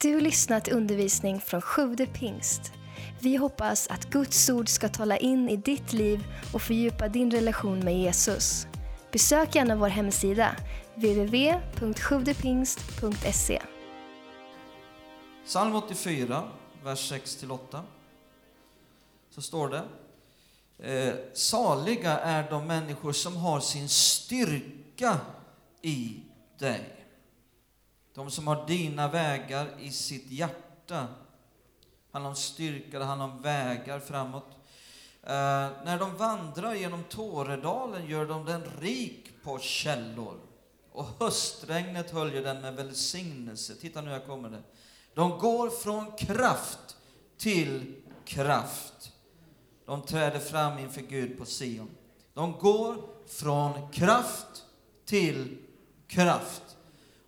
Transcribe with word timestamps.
Du 0.00 0.14
har 0.14 0.20
lyssnat 0.20 0.64
till 0.64 0.74
undervisning 0.74 1.40
från 1.40 1.62
Sjude 1.62 2.06
pingst. 2.06 2.72
Vi 3.20 3.36
hoppas 3.36 3.88
att 3.88 4.10
Guds 4.10 4.50
ord 4.50 4.68
ska 4.68 4.88
tala 4.88 5.16
in 5.16 5.48
i 5.48 5.56
ditt 5.56 5.92
liv 5.92 6.24
och 6.52 6.62
fördjupa 6.62 7.08
din 7.08 7.30
relation 7.30 7.78
med 7.78 7.98
Jesus. 7.98 8.66
Besök 9.12 9.54
gärna 9.54 9.76
vår 9.76 9.88
hemsida, 9.88 10.56
www.sjuvdepingst.se. 10.94 13.62
Psalm 15.44 15.74
84, 15.74 16.44
vers 16.84 17.12
6-8. 17.12 17.80
Så 19.30 19.42
står 19.42 19.68
det. 19.68 19.82
Eh, 20.78 21.14
saliga 21.34 22.18
är 22.18 22.50
de 22.50 22.66
människor 22.66 23.12
som 23.12 23.36
har 23.36 23.60
sin 23.60 23.88
styrka 23.88 25.20
i 25.82 26.20
dig. 26.58 26.95
De 28.16 28.30
som 28.30 28.46
har 28.46 28.66
dina 28.66 29.08
vägar 29.08 29.68
i 29.80 29.90
sitt 29.90 30.30
hjärta. 30.30 31.06
Det 32.06 32.12
handlar 32.12 32.30
om 32.30 32.36
styrka, 32.36 32.98
det 32.98 33.04
handlar 33.04 33.26
om 33.26 33.42
vägar 33.42 34.00
framåt. 34.00 34.46
Eh, 35.22 35.32
när 35.84 35.98
de 35.98 36.16
vandrar 36.16 36.74
genom 36.74 37.04
Tåredalen 37.04 38.06
gör 38.06 38.26
de 38.26 38.44
den 38.44 38.64
rik 38.80 39.42
på 39.42 39.58
källor. 39.58 40.40
Och 40.92 41.06
höstregnet 41.18 42.10
höljer 42.10 42.42
den 42.42 42.60
med 42.60 42.76
välsignelse. 42.76 43.74
Titta 43.74 44.00
nu, 44.00 44.10
här 44.10 44.26
kommer 44.26 44.50
det. 44.50 44.62
De 45.14 45.38
går 45.38 45.70
från 45.70 46.12
kraft 46.12 46.96
till 47.38 47.94
kraft. 48.24 49.12
De 49.86 50.02
träder 50.02 50.40
fram 50.40 50.78
inför 50.78 51.00
Gud 51.00 51.38
på 51.38 51.44
Sion. 51.44 51.90
De 52.34 52.52
går 52.52 53.08
från 53.26 53.92
kraft 53.92 54.64
till 55.04 55.58
kraft. 56.06 56.62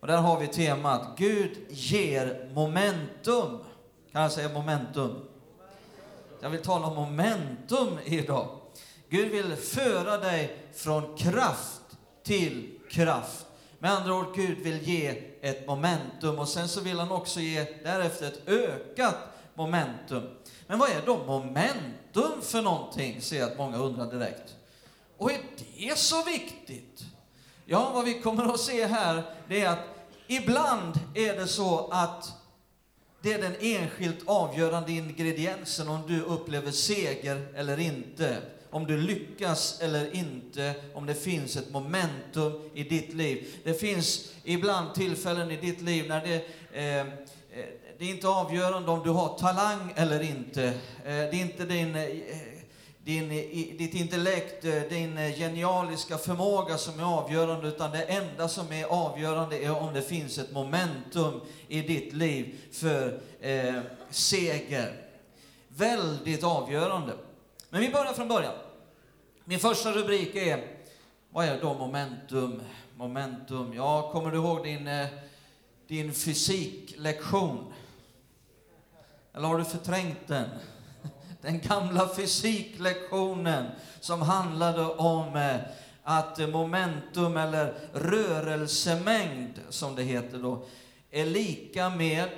Och 0.01 0.07
där 0.07 0.16
har 0.16 0.41
vi 0.41 0.47
temat 0.47 1.19
Gud 1.19 1.66
ger 1.69 2.51
momentum. 2.55 3.59
Kan 4.12 4.23
jag 4.23 4.33
säga 4.33 4.48
momentum? 4.48 5.24
Jag 6.40 6.51
vill 6.51 6.63
tala 6.63 6.87
om 6.87 6.95
momentum 6.95 7.99
idag. 8.05 8.49
Gud 9.09 9.30
vill 9.30 9.57
föra 9.57 10.18
dig 10.18 10.57
från 10.74 11.16
kraft 11.16 11.80
till 12.23 12.79
kraft. 12.90 13.46
Med 13.79 13.93
andra 13.93 14.15
ord, 14.15 14.37
Gud 14.37 14.59
vill 14.59 14.88
ge 14.88 15.23
ett 15.40 15.66
momentum 15.66 16.38
och 16.38 16.49
sen 16.49 16.68
så 16.68 16.80
vill 16.80 16.99
han 16.99 17.12
också 17.12 17.40
ge 17.40 17.65
därefter 17.85 18.27
ett 18.27 18.49
ökat 18.49 19.16
momentum. 19.55 20.23
Men 20.66 20.79
vad 20.79 20.90
är 20.90 21.02
då 21.07 21.24
momentum 21.27 22.43
för 22.43 22.62
någonting? 22.62 23.21
Ser 23.21 23.38
jag 23.38 23.51
att 23.51 23.59
många 23.59 23.77
undrar 23.77 24.10
direkt. 24.10 24.55
Och 25.16 25.33
är 25.33 25.40
det 25.77 25.99
så 25.99 26.24
viktigt? 26.24 27.05
Ja, 27.71 27.91
vad 27.95 28.05
vi 28.05 28.15
kommer 28.15 28.55
att 28.55 28.61
se 28.61 28.87
här, 28.87 29.23
det 29.49 29.61
är 29.61 29.69
att 29.69 29.85
ibland 30.27 31.01
är 31.15 31.37
det 31.37 31.47
så 31.47 31.88
att 31.91 32.33
det 33.23 33.33
är 33.33 33.43
den 33.43 33.55
enskilt 33.61 34.19
avgörande 34.27 34.93
ingrediensen 34.93 35.89
om 35.89 36.01
du 36.07 36.23
upplever 36.23 36.71
seger 36.71 37.49
eller 37.55 37.80
inte. 37.80 38.37
Om 38.71 38.87
du 38.87 38.96
lyckas 38.96 39.80
eller 39.80 40.15
inte, 40.15 40.74
om 40.95 41.07
det 41.07 41.15
finns 41.15 41.57
ett 41.57 41.71
momentum 41.71 42.71
i 42.74 42.83
ditt 42.83 43.15
liv. 43.15 43.55
Det 43.65 43.74
finns 43.74 44.33
ibland 44.45 44.95
tillfällen 44.95 45.51
i 45.51 45.57
ditt 45.57 45.80
liv 45.80 46.09
när 46.09 46.27
det 46.27 46.35
eh, 46.73 47.01
eh 47.01 47.07
det 47.99 48.05
är 48.05 48.11
inte 48.11 48.29
avgörande 48.29 48.91
om 48.91 49.02
du 49.02 49.11
har 49.11 49.39
talang 49.39 49.93
eller 49.96 50.21
inte. 50.21 50.65
Eh, 50.65 50.74
det 51.05 51.13
är 51.13 51.35
inte 51.35 51.65
din, 51.65 51.96
eh, 51.96 52.05
din, 53.09 53.28
ditt 53.78 53.95
intellekt, 53.95 54.64
eh, 54.64 54.82
din 54.82 55.18
eh, 55.18 55.34
genialiska 55.34 56.18
förmåga 56.18 56.78
som 56.78 57.01
är 57.01 57.04
avgörande, 57.04 57.68
utan 57.68 57.90
det 57.90 58.02
enda 58.02 58.48
som 58.48 58.73
är 58.73 58.84
avgörande 58.84 59.59
är 59.59 59.82
om 59.82 59.95
det 59.95 60.02
finns 60.02 60.38
ett 60.38 60.52
momentum 60.52 61.40
i 61.68 61.80
ditt 61.80 62.12
liv 62.12 62.60
för 62.73 63.20
eh, 63.40 63.80
seger. 64.10 65.09
Väldigt 65.69 66.44
avgörande. 66.44 67.12
Men 67.70 67.81
vi 67.81 67.88
börjar 67.88 68.12
från 68.12 68.28
början. 68.28 68.54
Min 69.44 69.59
första 69.59 69.93
rubrik 69.93 70.34
är, 70.34 70.65
vad 71.31 71.44
är 71.44 71.60
då 71.60 71.75
momentum? 71.75 72.62
Momentum, 72.97 73.75
ja, 73.75 74.12
kommer 74.12 74.31
du 74.31 74.37
ihåg 74.37 74.65
din, 74.65 74.87
eh, 74.87 75.06
din 75.87 76.15
fysiklektion? 76.15 77.72
Eller 79.34 79.49
har 79.49 79.59
du 79.59 79.65
förträngt 79.65 80.27
den? 80.27 80.49
Den 81.41 81.60
gamla 81.60 82.09
fysiklektionen 82.09 83.66
som 84.00 84.22
handlade 84.22 84.84
om 84.84 85.37
eh, 85.37 85.56
att 86.03 86.38
momentum 86.38 87.37
eller 87.37 87.75
rörelsemängd, 87.93 89.60
som 89.69 89.94
det 89.94 90.03
heter 90.03 90.38
då, 90.38 90.66
är 91.10 91.27
lika 91.27 91.91
med 91.91 92.31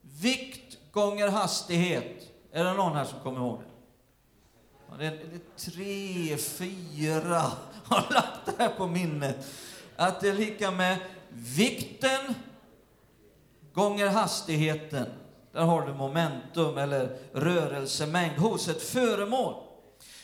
vikt 0.00 0.78
gånger 0.92 1.28
hastighet. 1.28 2.28
Är 2.52 2.64
det 2.64 2.72
någon 2.72 2.96
här 2.96 3.04
som 3.04 3.20
kommer 3.20 3.38
ihåg 3.38 3.60
det? 3.60 3.70
Det 4.98 5.06
är 5.06 5.40
tre, 5.56 6.36
fyra 6.36 7.42
har 7.84 8.14
lagt 8.14 8.46
det 8.46 8.52
här 8.58 8.68
på 8.68 8.86
minnet. 8.86 9.46
Att 9.96 10.20
det 10.20 10.28
är 10.28 10.34
lika 10.34 10.70
med 10.70 10.98
vikten 11.30 12.34
gånger 13.72 14.06
hastigheten. 14.06 15.06
Där 15.52 15.60
har 15.60 15.86
du 15.86 15.94
momentum 15.94 16.78
eller 16.78 17.16
rörelsemängd 17.32 18.38
hos 18.38 18.68
ett 18.68 18.82
föremål. 18.82 19.54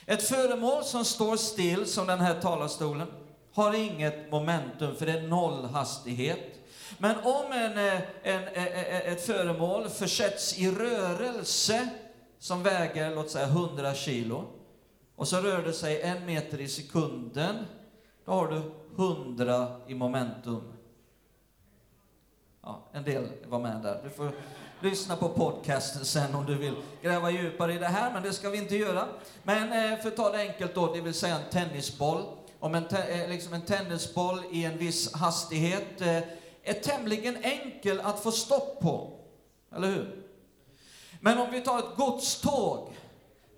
Ett 0.06 0.22
föremål 0.22 0.84
som 0.84 1.04
står 1.04 1.36
still, 1.36 1.86
som 1.86 2.06
den 2.06 2.20
här 2.20 2.40
talarstolen, 2.40 3.06
har 3.52 3.74
inget 3.74 4.30
momentum, 4.30 4.96
för 4.96 5.06
det 5.06 5.12
är 5.12 5.28
noll 5.28 5.64
hastighet. 5.64 6.56
Men 6.98 7.16
om 7.16 7.52
en, 7.52 7.78
eh, 7.78 8.00
en, 8.22 8.42
en, 8.42 9.12
ett 9.12 9.26
föremål 9.26 9.88
försätts 9.88 10.58
i 10.58 10.70
rörelse, 10.70 11.88
som 12.38 12.62
väger 12.62 13.14
låt 13.14 13.30
säga 13.30 13.46
100 13.46 13.94
kilo, 13.94 14.44
och 15.16 15.28
så 15.28 15.36
rör 15.36 15.62
det 15.62 15.72
sig 15.72 16.02
en 16.02 16.26
meter 16.26 16.60
i 16.60 16.68
sekunden, 16.68 17.56
då 18.24 18.32
har 18.32 18.48
du 18.48 18.62
100 18.96 19.80
i 19.86 19.94
momentum. 19.94 20.72
Ja, 22.62 22.88
en 22.92 23.04
del 23.04 23.28
var 23.46 23.58
med 23.58 23.82
där. 23.82 24.00
Du 24.04 24.10
får 24.10 24.32
lyssna 24.80 25.16
på 25.16 25.28
podcasten 25.28 26.04
sen 26.04 26.34
om 26.34 26.46
du 26.46 26.54
vill 26.54 26.74
gräva 27.02 27.30
djupare 27.30 27.74
i 27.74 27.78
det 27.78 27.86
här, 27.86 28.12
men 28.12 28.22
det 28.22 28.32
ska 28.32 28.50
vi 28.50 28.58
inte 28.58 28.76
göra. 28.76 29.08
Men 29.42 29.92
eh, 29.92 29.98
för 29.98 30.08
att 30.08 30.16
ta 30.16 30.30
det 30.30 30.38
enkelt 30.38 30.74
då, 30.74 30.94
det 30.94 31.00
vill 31.00 31.14
säga 31.14 31.36
en 31.36 31.50
tennisboll. 31.50 32.22
Om 32.60 32.74
en, 32.74 32.88
te 32.88 32.96
eh, 32.96 33.28
liksom 33.28 33.54
en 33.54 33.62
tennisboll 33.62 34.40
i 34.50 34.64
en 34.64 34.78
viss 34.78 35.12
hastighet 35.12 36.00
eh, 36.00 36.22
är 36.62 36.72
tämligen 36.82 37.36
enkel 37.42 38.00
att 38.00 38.20
få 38.20 38.32
stopp 38.32 38.80
på. 38.80 39.10
Eller 39.76 39.88
hur? 39.88 40.22
Men 41.20 41.38
om 41.38 41.50
vi 41.52 41.60
tar 41.60 41.78
ett 41.78 41.96
godståg, 41.96 42.88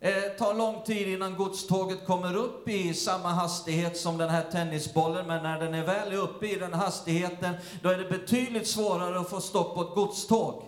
eh, 0.00 0.22
tar 0.38 0.54
lång 0.54 0.82
tid 0.82 1.08
innan 1.08 1.36
godståget 1.36 2.06
kommer 2.06 2.36
upp 2.36 2.68
i 2.68 2.94
samma 2.94 3.28
hastighet 3.28 3.96
som 3.96 4.18
den 4.18 4.28
här 4.28 4.42
tennisbollen, 4.50 5.26
men 5.26 5.42
när 5.42 5.60
den 5.60 5.74
är 5.74 5.86
väl 5.86 6.12
uppe 6.12 6.46
i 6.46 6.54
den 6.54 6.74
hastigheten, 6.74 7.54
då 7.82 7.88
är 7.88 7.98
det 7.98 8.10
betydligt 8.10 8.68
svårare 8.68 9.20
att 9.20 9.30
få 9.30 9.40
stopp 9.40 9.74
på 9.74 9.82
ett 9.82 9.94
godståg. 9.94 10.62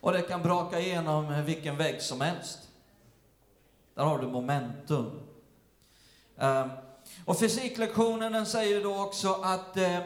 Och 0.00 0.12
det 0.12 0.22
kan 0.22 0.42
braka 0.42 0.80
igenom 0.80 1.44
vilken 1.44 1.76
vägg 1.76 2.02
som 2.02 2.20
helst. 2.20 2.58
Där 3.94 4.04
har 4.04 4.18
du 4.18 4.26
momentum. 4.26 5.20
Ehm, 6.38 6.68
och 7.24 7.38
fysiklektionen 7.38 8.32
den 8.32 8.46
säger 8.46 8.82
då 8.82 9.02
också 9.02 9.32
att 9.42 9.76
eh, 9.76 9.98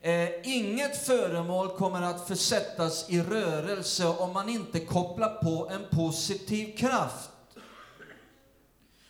eh, 0.00 0.28
inget 0.42 1.06
föremål 1.06 1.68
kommer 1.68 2.02
att 2.02 2.28
försättas 2.28 3.10
i 3.10 3.22
rörelse 3.22 4.06
om 4.06 4.32
man 4.32 4.48
inte 4.48 4.80
kopplar 4.80 5.34
på 5.42 5.68
en 5.70 5.86
positiv 5.90 6.76
kraft. 6.76 7.30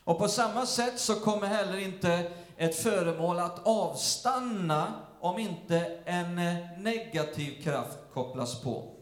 Och 0.05 0.19
på 0.19 0.29
samma 0.29 0.67
sätt 0.67 1.01
så 1.01 1.15
kommer 1.15 1.47
heller 1.47 1.79
inte 1.79 2.31
ett 2.57 2.77
föremål 2.77 3.39
att 3.39 3.67
avstanna 3.67 4.95
om 5.21 5.39
inte 5.39 6.01
en 6.05 6.39
eh, 6.39 6.57
negativ 6.79 7.63
kraft 7.63 7.99
kopplas 8.13 8.61
på. 8.61 8.96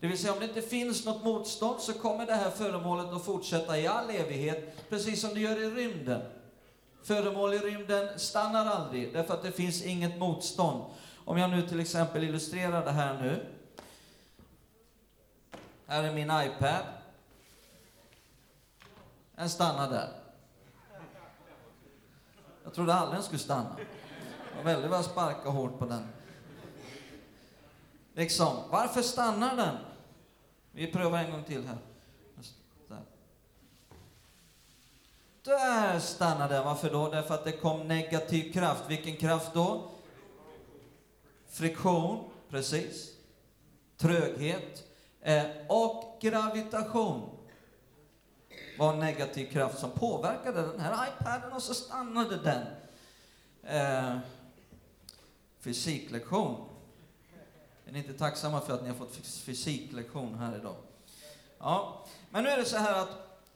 Det 0.00 0.06
vill 0.06 0.18
säga 0.18 0.32
om 0.32 0.38
det 0.38 0.44
inte 0.44 0.62
finns 0.62 1.04
något 1.04 1.24
motstånd 1.24 1.80
så 1.80 1.92
kommer 1.92 2.26
det 2.26 2.34
här 2.34 2.50
föremålet 2.50 3.12
att 3.12 3.24
fortsätta 3.24 3.78
i 3.78 3.86
all 3.86 4.10
evighet, 4.10 4.88
precis 4.88 5.20
som 5.20 5.34
det 5.34 5.40
gör 5.40 5.60
i 5.60 5.70
rymden. 5.70 6.22
Föremål 7.02 7.54
i 7.54 7.58
rymden 7.58 8.18
stannar 8.18 8.66
aldrig, 8.66 9.12
därför 9.12 9.34
att 9.34 9.42
det 9.42 9.52
finns 9.52 9.82
inget 9.82 10.18
motstånd. 10.18 10.84
Om 11.24 11.38
jag 11.38 11.50
nu 11.50 11.68
till 11.68 11.80
exempel 11.80 12.24
illustrerar 12.24 12.84
det 12.84 12.90
här 12.90 13.22
nu. 13.22 13.46
Här 15.86 16.02
är 16.02 16.14
min 16.14 16.30
iPad. 16.30 16.84
Den 19.36 19.50
stannar 19.50 19.90
där. 19.90 20.08
Jag 22.64 22.74
trodde 22.74 22.94
aldrig 22.94 23.16
den 23.16 23.22
skulle 23.22 23.38
stanna. 23.38 23.76
Det 23.76 24.56
var 24.56 24.64
väldigt 24.64 24.90
vad 24.90 24.98
jag 24.98 25.04
sparkade 25.04 25.50
hårt 25.50 25.78
på 25.78 25.84
den. 25.84 26.08
Liksom, 28.14 28.56
varför 28.70 29.02
stannar 29.02 29.56
den? 29.56 29.76
Vi 30.72 30.92
prövar 30.92 31.18
en 31.18 31.30
gång 31.30 31.44
till 31.44 31.66
här. 31.66 31.78
Där, 32.88 33.02
Där 35.42 35.98
stannade 35.98 36.54
den. 36.54 36.64
Varför 36.64 36.90
då? 36.90 37.10
Därför 37.10 37.34
att 37.34 37.44
det 37.44 37.52
kom 37.52 37.88
negativ 37.88 38.52
kraft. 38.52 38.84
Vilken 38.88 39.16
kraft 39.16 39.54
då? 39.54 39.90
Friktion, 41.48 42.30
precis. 42.48 43.14
tröghet 43.96 44.84
eh, 45.20 45.44
och 45.68 46.18
gravitation 46.20 47.30
var 48.78 48.92
en 48.92 48.98
negativ 48.98 49.50
kraft 49.50 49.78
som 49.78 49.90
påverkade 49.90 50.62
den 50.62 50.80
här 50.80 51.08
iPaden 51.08 51.52
och 51.52 51.62
så 51.62 51.74
stannade 51.74 52.36
den. 52.36 52.66
Eh, 53.62 54.18
fysiklektion. 55.60 56.77
Är 57.88 57.92
ni 57.92 57.98
inte 57.98 58.12
tacksamma 58.12 58.60
för 58.60 58.74
att 58.74 58.82
ni 58.82 58.88
har 58.88 58.96
fått 58.96 59.16
fysiklektion 59.16 60.34
här 60.34 60.56
idag? 60.56 60.74
Ja, 61.58 62.04
men 62.30 62.44
nu 62.44 62.50
är 62.50 62.56
det 62.56 62.64
så 62.64 62.76
här 62.76 63.02
att 63.02 63.08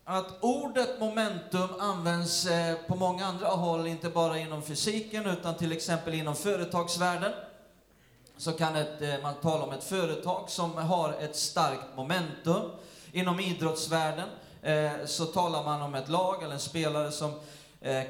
att 0.05 0.43
ordet 0.43 0.99
momentum 0.99 1.69
används 1.79 2.45
eh, 2.45 2.75
på 2.87 2.95
många 2.95 3.25
andra 3.25 3.47
håll, 3.47 3.87
inte 3.87 4.09
bara 4.09 4.37
inom 4.37 4.61
fysiken 4.61 5.25
utan 5.25 5.55
till 5.55 5.71
exempel 5.71 6.13
inom 6.13 6.35
företagsvärlden. 6.35 7.31
Så 8.37 8.51
kan 8.51 8.75
ett, 8.75 9.01
eh, 9.01 9.21
man 9.23 9.33
tala 9.41 9.63
om 9.63 9.71
ett 9.71 9.83
företag 9.83 10.49
som 10.49 10.77
har 10.77 11.13
ett 11.19 11.35
starkt 11.35 11.95
momentum. 11.95 12.71
Inom 13.11 13.39
idrottsvärlden 13.39 14.29
eh, 14.61 15.05
så 15.05 15.25
talar 15.25 15.63
man 15.63 15.81
om 15.81 15.95
ett 15.95 16.09
lag 16.09 16.43
eller 16.43 16.53
en 16.53 16.59
spelare 16.59 17.11
som 17.11 17.33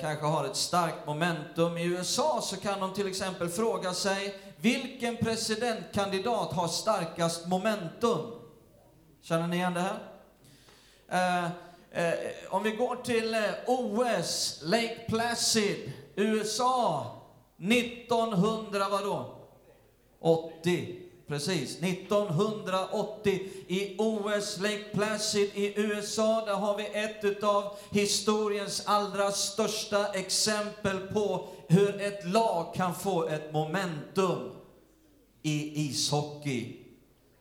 kanske 0.01 0.25
har 0.25 0.45
ett 0.45 0.55
starkt 0.55 1.07
momentum. 1.07 1.77
I 1.77 1.83
USA 1.83 2.39
så 2.43 2.57
kan 2.57 2.79
de 2.79 2.93
till 2.93 3.07
exempel 3.07 3.49
fråga 3.49 3.93
sig 3.93 4.52
vilken 4.63 5.17
presidentkandidat 5.17 6.53
har 6.53 6.67
starkast 6.67 7.47
momentum? 7.47 8.31
Känner 9.21 9.47
ni 9.47 9.55
igen 9.55 9.73
det 9.73 9.79
här? 9.79 9.99
Eh, 11.07 11.45
eh 11.91 12.13
om 12.49 12.63
vi 12.63 12.71
går 12.71 12.95
till 12.95 13.33
eh, 13.33 13.41
OS, 13.67 14.59
Lake 14.63 15.05
Placid, 15.07 15.91
USA, 16.15 17.05
1900 17.57 18.89
vadå? 18.89 19.35
80. 20.19 21.02
Precis, 21.27 21.81
1980 21.81 23.39
i 23.67 23.95
OS 23.97 24.59
Lake 24.59 24.83
Placid 24.93 25.49
i 25.53 25.81
USA, 25.81 26.45
där 26.45 26.53
har 26.53 26.77
vi 26.77 26.85
ett 26.85 27.43
av 27.43 27.77
historiens 27.89 28.83
allra 28.85 29.31
största 29.31 30.07
exempel 30.07 30.99
på 30.99 31.47
hur 31.67 32.01
ett 32.01 32.25
lag 32.25 32.73
kan 32.75 32.95
få 32.95 33.27
ett 33.27 33.53
momentum 33.53 34.51
i 35.41 35.81
ishockey. 35.89 36.75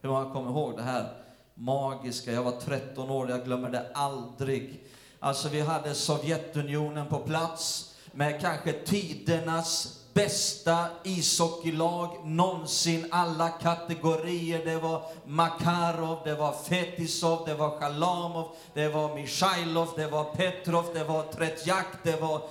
Hur 0.00 0.08
många 0.08 0.32
kommer 0.32 0.50
ihåg 0.50 0.76
det 0.76 0.82
här? 0.82 1.22
magiska. 1.54 2.32
Jag 2.32 2.42
var 2.42 2.60
13 2.60 3.10
år, 3.10 3.30
jag 3.30 3.44
glömmer 3.44 3.70
det 3.70 3.90
aldrig. 3.94 4.84
Alltså 5.20 5.48
vi 5.48 5.60
hade 5.60 5.94
Sovjetunionen 5.94 7.08
på 7.08 7.18
plats 7.18 7.94
med 8.12 8.40
kanske 8.40 8.72
tidernas 8.72 10.01
bästa 10.14 10.86
ishockeylag 11.04 12.16
någonsin, 12.24 13.06
alla 13.10 13.48
kategorier. 13.48 14.64
Det 14.64 14.76
var 14.76 15.02
Makarov, 15.26 16.18
det 16.24 16.34
var 16.34 16.52
Fetisov, 16.52 17.46
det 17.46 17.54
var 17.54 17.78
Shalamov, 17.78 18.48
det 18.74 18.88
var 18.88 19.14
Mishailov, 19.14 19.88
det 19.96 20.06
var 20.06 20.24
Petrov, 20.24 20.84
det 20.94 21.04
var 21.04 21.22
Tretjak, 21.22 21.86
det 22.02 22.20
var 22.20 22.42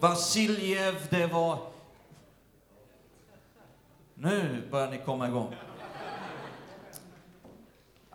Vasiljev, 0.00 1.06
det 1.10 1.26
var... 1.26 1.58
Nu 4.14 4.62
börjar 4.70 4.90
ni 4.90 4.98
komma 5.04 5.28
igång. 5.28 5.54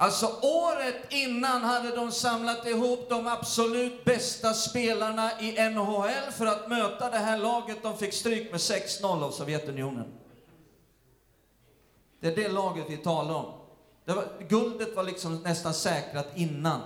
Alltså 0.02 0.36
året 0.42 0.96
innan 1.10 1.64
hade 1.64 1.96
de 1.96 2.12
samlat 2.12 2.68
ihop 2.68 3.10
de 3.10 3.28
absolut 3.28 4.06
bästa 4.06 4.54
spelarna 4.54 5.42
i 5.42 5.70
NHL 5.70 6.32
för 6.32 6.46
att 6.46 6.70
möta 6.70 7.10
det 7.10 7.18
här 7.18 7.38
laget. 7.38 7.84
De 7.84 7.98
fick 7.98 8.14
stryk 8.14 8.52
med 8.52 8.60
6-0 8.60 9.24
av 9.24 9.32
Sovjetunionen. 9.32 10.06
Det 12.20 12.28
är 12.28 12.36
det 12.36 12.48
laget 12.48 12.86
vi 12.90 12.98
talar 12.98 13.36
om. 13.36 13.54
Det 14.06 14.14
var, 14.14 14.26
guldet 14.50 14.96
var 14.96 15.04
liksom 15.04 15.36
nästan 15.36 15.74
säkrat 15.74 16.28
innan. 16.36 16.82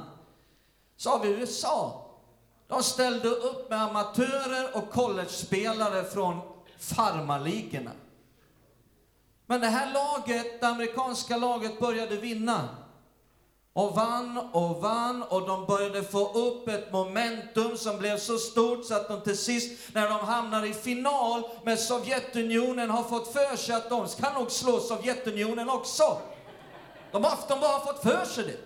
Så 0.97 1.09
har 1.09 1.19
vi 1.19 1.29
USA. 1.29 2.05
De 2.67 2.83
ställde 2.83 3.29
upp 3.29 3.69
med 3.69 3.81
amatörer 3.81 4.77
och 4.77 4.89
college-spelare 4.89 6.03
från 6.03 6.41
farmarligorna. 6.79 7.91
Men 9.45 9.61
det 9.61 9.67
här 9.67 9.93
laget, 9.93 10.61
det 10.61 10.67
amerikanska 10.67 11.37
laget, 11.37 11.79
började 11.79 12.15
vinna 12.15 12.69
och 13.75 13.95
vann 13.95 14.37
och 14.37 14.81
vann 14.81 15.23
och 15.23 15.47
de 15.47 15.65
började 15.65 16.03
få 16.03 16.33
upp 16.33 16.67
ett 16.67 16.91
momentum 16.91 17.77
som 17.77 17.97
blev 17.97 18.17
så 18.17 18.37
stort 18.37 18.85
så 18.85 18.93
att 18.93 19.07
de 19.07 19.21
till 19.21 19.37
sist, 19.37 19.79
när 19.93 20.09
de 20.09 20.19
hamnar 20.19 20.65
i 20.65 20.73
final 20.73 21.43
med 21.63 21.79
Sovjetunionen, 21.79 22.89
har 22.89 23.03
fått 23.03 23.33
för 23.33 23.55
sig 23.55 23.75
att 23.75 23.89
de 23.89 24.07
kan 24.07 24.33
nog 24.33 24.51
slå 24.51 24.79
Sovjetunionen 24.79 25.69
också. 25.69 26.17
De 27.11 27.23
har, 27.23 27.37
de 27.47 27.59
bara 27.59 27.79
fått 27.79 28.03
för 28.03 28.25
sig 28.25 28.43
det. 28.43 28.57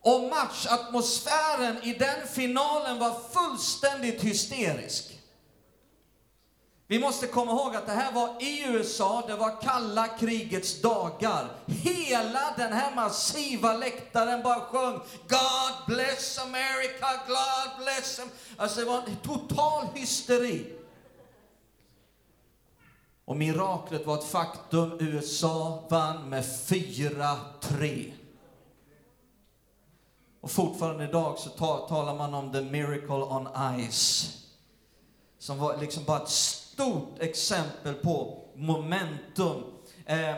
Och 0.00 0.20
matchatmosfären 0.20 1.82
i 1.82 1.92
den 1.92 2.28
finalen 2.28 2.98
var 2.98 3.14
fullständigt 3.32 4.24
hysterisk. 4.24 5.20
Vi 6.88 6.98
måste 6.98 7.26
komma 7.26 7.52
ihåg 7.52 7.76
att 7.76 7.86
det 7.86 7.92
här 7.92 8.12
var 8.12 8.42
i 8.42 8.64
USA, 8.66 9.22
det 9.26 9.36
var 9.36 9.60
kalla 9.62 10.08
krigets 10.08 10.82
dagar. 10.82 11.48
Hela 11.66 12.54
den 12.56 12.72
här 12.72 12.94
massiva 12.94 13.72
läktaren 13.72 14.42
bara 14.42 14.60
sjöng 14.60 15.00
God 15.28 15.86
bless 15.86 16.38
America, 16.38 17.06
God 17.26 17.84
bless 17.84 18.18
America. 18.18 18.36
Alltså 18.56 18.80
det 18.80 18.86
var 18.86 18.96
en 18.96 19.16
total 19.16 19.86
hysteri. 19.94 20.72
Och 23.24 23.36
miraklet 23.36 24.06
var 24.06 24.18
ett 24.18 24.24
faktum. 24.24 24.96
USA 25.00 25.84
vann 25.90 26.28
med 26.28 26.44
4-3. 26.44 28.12
Och 30.40 30.50
fortfarande 30.50 31.04
idag 31.04 31.38
så 31.38 31.50
talar 31.88 32.14
man 32.14 32.34
om 32.34 32.52
the 32.52 32.60
miracle 32.60 33.14
on 33.14 33.48
ice. 33.80 34.32
Som 35.38 35.58
var 35.58 35.76
liksom 35.76 36.04
bara 36.04 36.22
ett 36.22 36.28
stort 36.76 37.22
exempel 37.22 37.94
på 37.94 38.44
momentum. 38.54 39.62
Eh, 40.06 40.34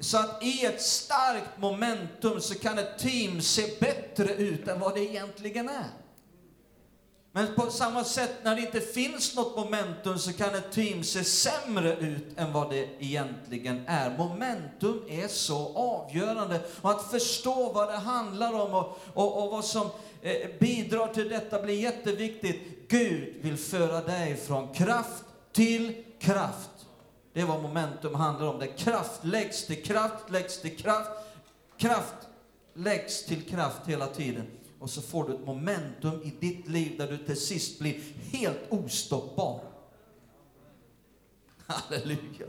så 0.00 0.18
att 0.18 0.42
i 0.42 0.64
ett 0.64 0.82
starkt 0.82 1.58
momentum 1.58 2.40
så 2.40 2.54
kan 2.54 2.78
ett 2.78 2.98
team 2.98 3.40
se 3.40 3.62
bättre 3.80 4.34
ut 4.34 4.68
än 4.68 4.80
vad 4.80 4.94
det 4.94 5.00
egentligen 5.00 5.68
är. 5.68 5.88
Men 7.32 7.54
på 7.54 7.70
samma 7.70 8.04
sätt, 8.04 8.30
när 8.42 8.56
det 8.56 8.60
inte 8.60 8.80
finns 8.80 9.36
något 9.36 9.56
momentum 9.56 10.18
så 10.18 10.32
kan 10.32 10.54
ett 10.54 10.72
team 10.72 11.04
se 11.04 11.24
sämre 11.24 11.96
ut 11.96 12.38
än 12.38 12.52
vad 12.52 12.70
det 12.70 12.88
egentligen 12.98 13.84
är. 13.86 14.18
Momentum 14.18 15.02
är 15.08 15.28
så 15.28 15.72
avgörande. 15.74 16.60
Och 16.80 16.90
att 16.90 17.10
förstå 17.10 17.72
vad 17.72 17.88
det 17.88 17.98
handlar 17.98 18.52
om 18.52 18.74
och, 18.74 18.98
och, 19.14 19.44
och 19.44 19.50
vad 19.50 19.64
som 19.64 19.90
eh, 20.22 20.48
bidrar 20.60 21.06
till 21.06 21.28
detta 21.28 21.62
blir 21.62 21.80
jätteviktigt. 21.80 22.88
Gud 22.88 23.34
vill 23.42 23.56
föra 23.56 24.00
dig 24.00 24.36
från 24.36 24.74
kraft 24.74 25.24
till 25.52 26.04
kraft. 26.18 26.70
Det 27.32 27.40
är 27.40 27.46
vad 27.46 27.62
momentum 27.62 28.14
handlar 28.14 28.46
om. 28.46 28.58
Där 28.58 28.78
kraft 28.78 29.24
läggs 29.24 29.66
till 29.66 29.84
kraft, 29.84 30.30
läggs 30.30 30.60
till 30.60 30.76
kraft. 30.76 31.10
Kraft 31.76 32.28
läggs 32.74 33.24
till 33.24 33.42
kraft 33.42 33.86
hela 33.86 34.06
tiden. 34.06 34.46
Och 34.78 34.90
så 34.90 35.02
får 35.02 35.28
du 35.28 35.34
ett 35.34 35.46
momentum 35.46 36.22
i 36.22 36.30
ditt 36.40 36.68
liv 36.68 36.98
där 36.98 37.08
du 37.08 37.18
till 37.18 37.40
sist 37.40 37.78
blir 37.78 38.00
helt 38.32 38.60
ostoppbar. 38.68 39.60
Halleluja. 41.66 42.46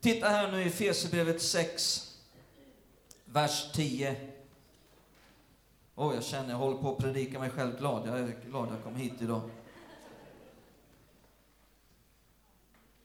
Titta 0.00 0.28
här 0.28 0.52
nu 0.52 0.64
i 0.64 0.70
Fesebrevet 0.70 1.42
6, 1.42 2.10
vers 3.24 3.72
10. 3.72 4.30
oh, 5.94 6.14
jag 6.14 6.24
känner 6.24 6.50
jag 6.50 6.56
håller 6.56 6.78
på 6.78 6.92
att 6.92 6.98
predika 6.98 7.38
mig 7.38 7.50
själv 7.50 7.78
glad. 7.78 8.08
Jag 8.08 8.18
är 8.18 8.36
glad 8.46 8.68
jag 8.72 8.82
kom 8.84 8.96
hit 8.96 9.12
idag. 9.20 9.50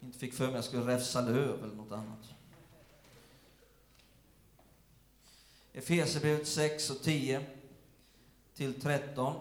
Inte 0.04 0.20
fick 0.20 0.34
för 0.34 0.44
mig 0.44 0.50
att 0.50 0.56
jag 0.56 0.64
skulle 0.64 0.88
räfsa 0.88 1.22
löv 1.22 1.64
eller 1.64 1.76
något 1.76 1.92
annat. 1.92 2.20
Efesierbrevet 5.74 6.48
6 6.48 6.90
och 6.90 7.02
10 7.02 7.46
till 8.56 8.82
13 8.82 9.34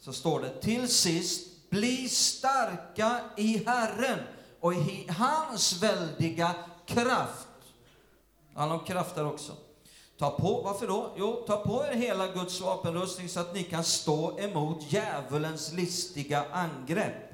så 0.00 0.12
står 0.12 0.40
det 0.40 0.60
till 0.62 0.88
sist 0.88 1.70
bli 1.70 2.08
starka 2.08 3.20
i 3.36 3.64
Herren 3.66 4.18
och 4.60 4.74
i 4.74 5.06
hans 5.10 5.82
väldiga 5.82 6.54
kraft. 6.86 7.48
Det 8.52 8.58
handlar 8.58 8.78
om 8.78 8.84
kraft 8.84 9.14
där 9.14 9.26
också. 9.26 9.52
Ta 10.18 10.30
på, 10.30 10.62
varför 10.62 10.86
då? 10.86 11.14
Jo, 11.16 11.44
ta 11.46 11.56
på 11.56 11.84
er 11.84 11.94
hela 11.94 12.26
Guds 12.26 12.60
vapenrustning 12.60 13.28
så 13.28 13.40
att 13.40 13.54
ni 13.54 13.62
kan 13.62 13.84
stå 13.84 14.38
emot 14.38 14.92
djävulens 14.92 15.72
listiga 15.72 16.44
angrepp. 16.52 17.25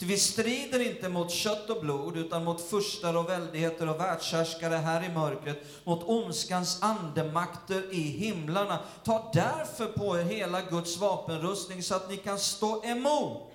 Ty 0.00 0.06
vi 0.06 0.18
strider 0.18 0.80
inte 0.80 1.08
mot 1.08 1.30
kött 1.30 1.70
och 1.70 1.80
blod, 1.80 2.16
utan 2.16 2.44
mot 2.44 2.60
furstar 2.60 3.16
och 3.16 3.28
väldigheter 3.28 3.88
och 3.88 4.00
världshärskare 4.00 4.74
här 4.74 5.04
i 5.04 5.08
mörkret, 5.08 5.84
mot 5.84 6.08
ondskans 6.08 6.82
andemakter 6.82 7.94
i 7.94 8.02
himlarna. 8.02 8.78
Ta 9.04 9.30
därför 9.34 9.86
på 9.86 10.18
er 10.18 10.22
hela 10.22 10.62
Guds 10.62 10.96
vapenrustning 10.96 11.82
så 11.82 11.94
att 11.94 12.10
ni 12.10 12.16
kan 12.16 12.38
stå 12.38 12.84
emot 12.84 13.52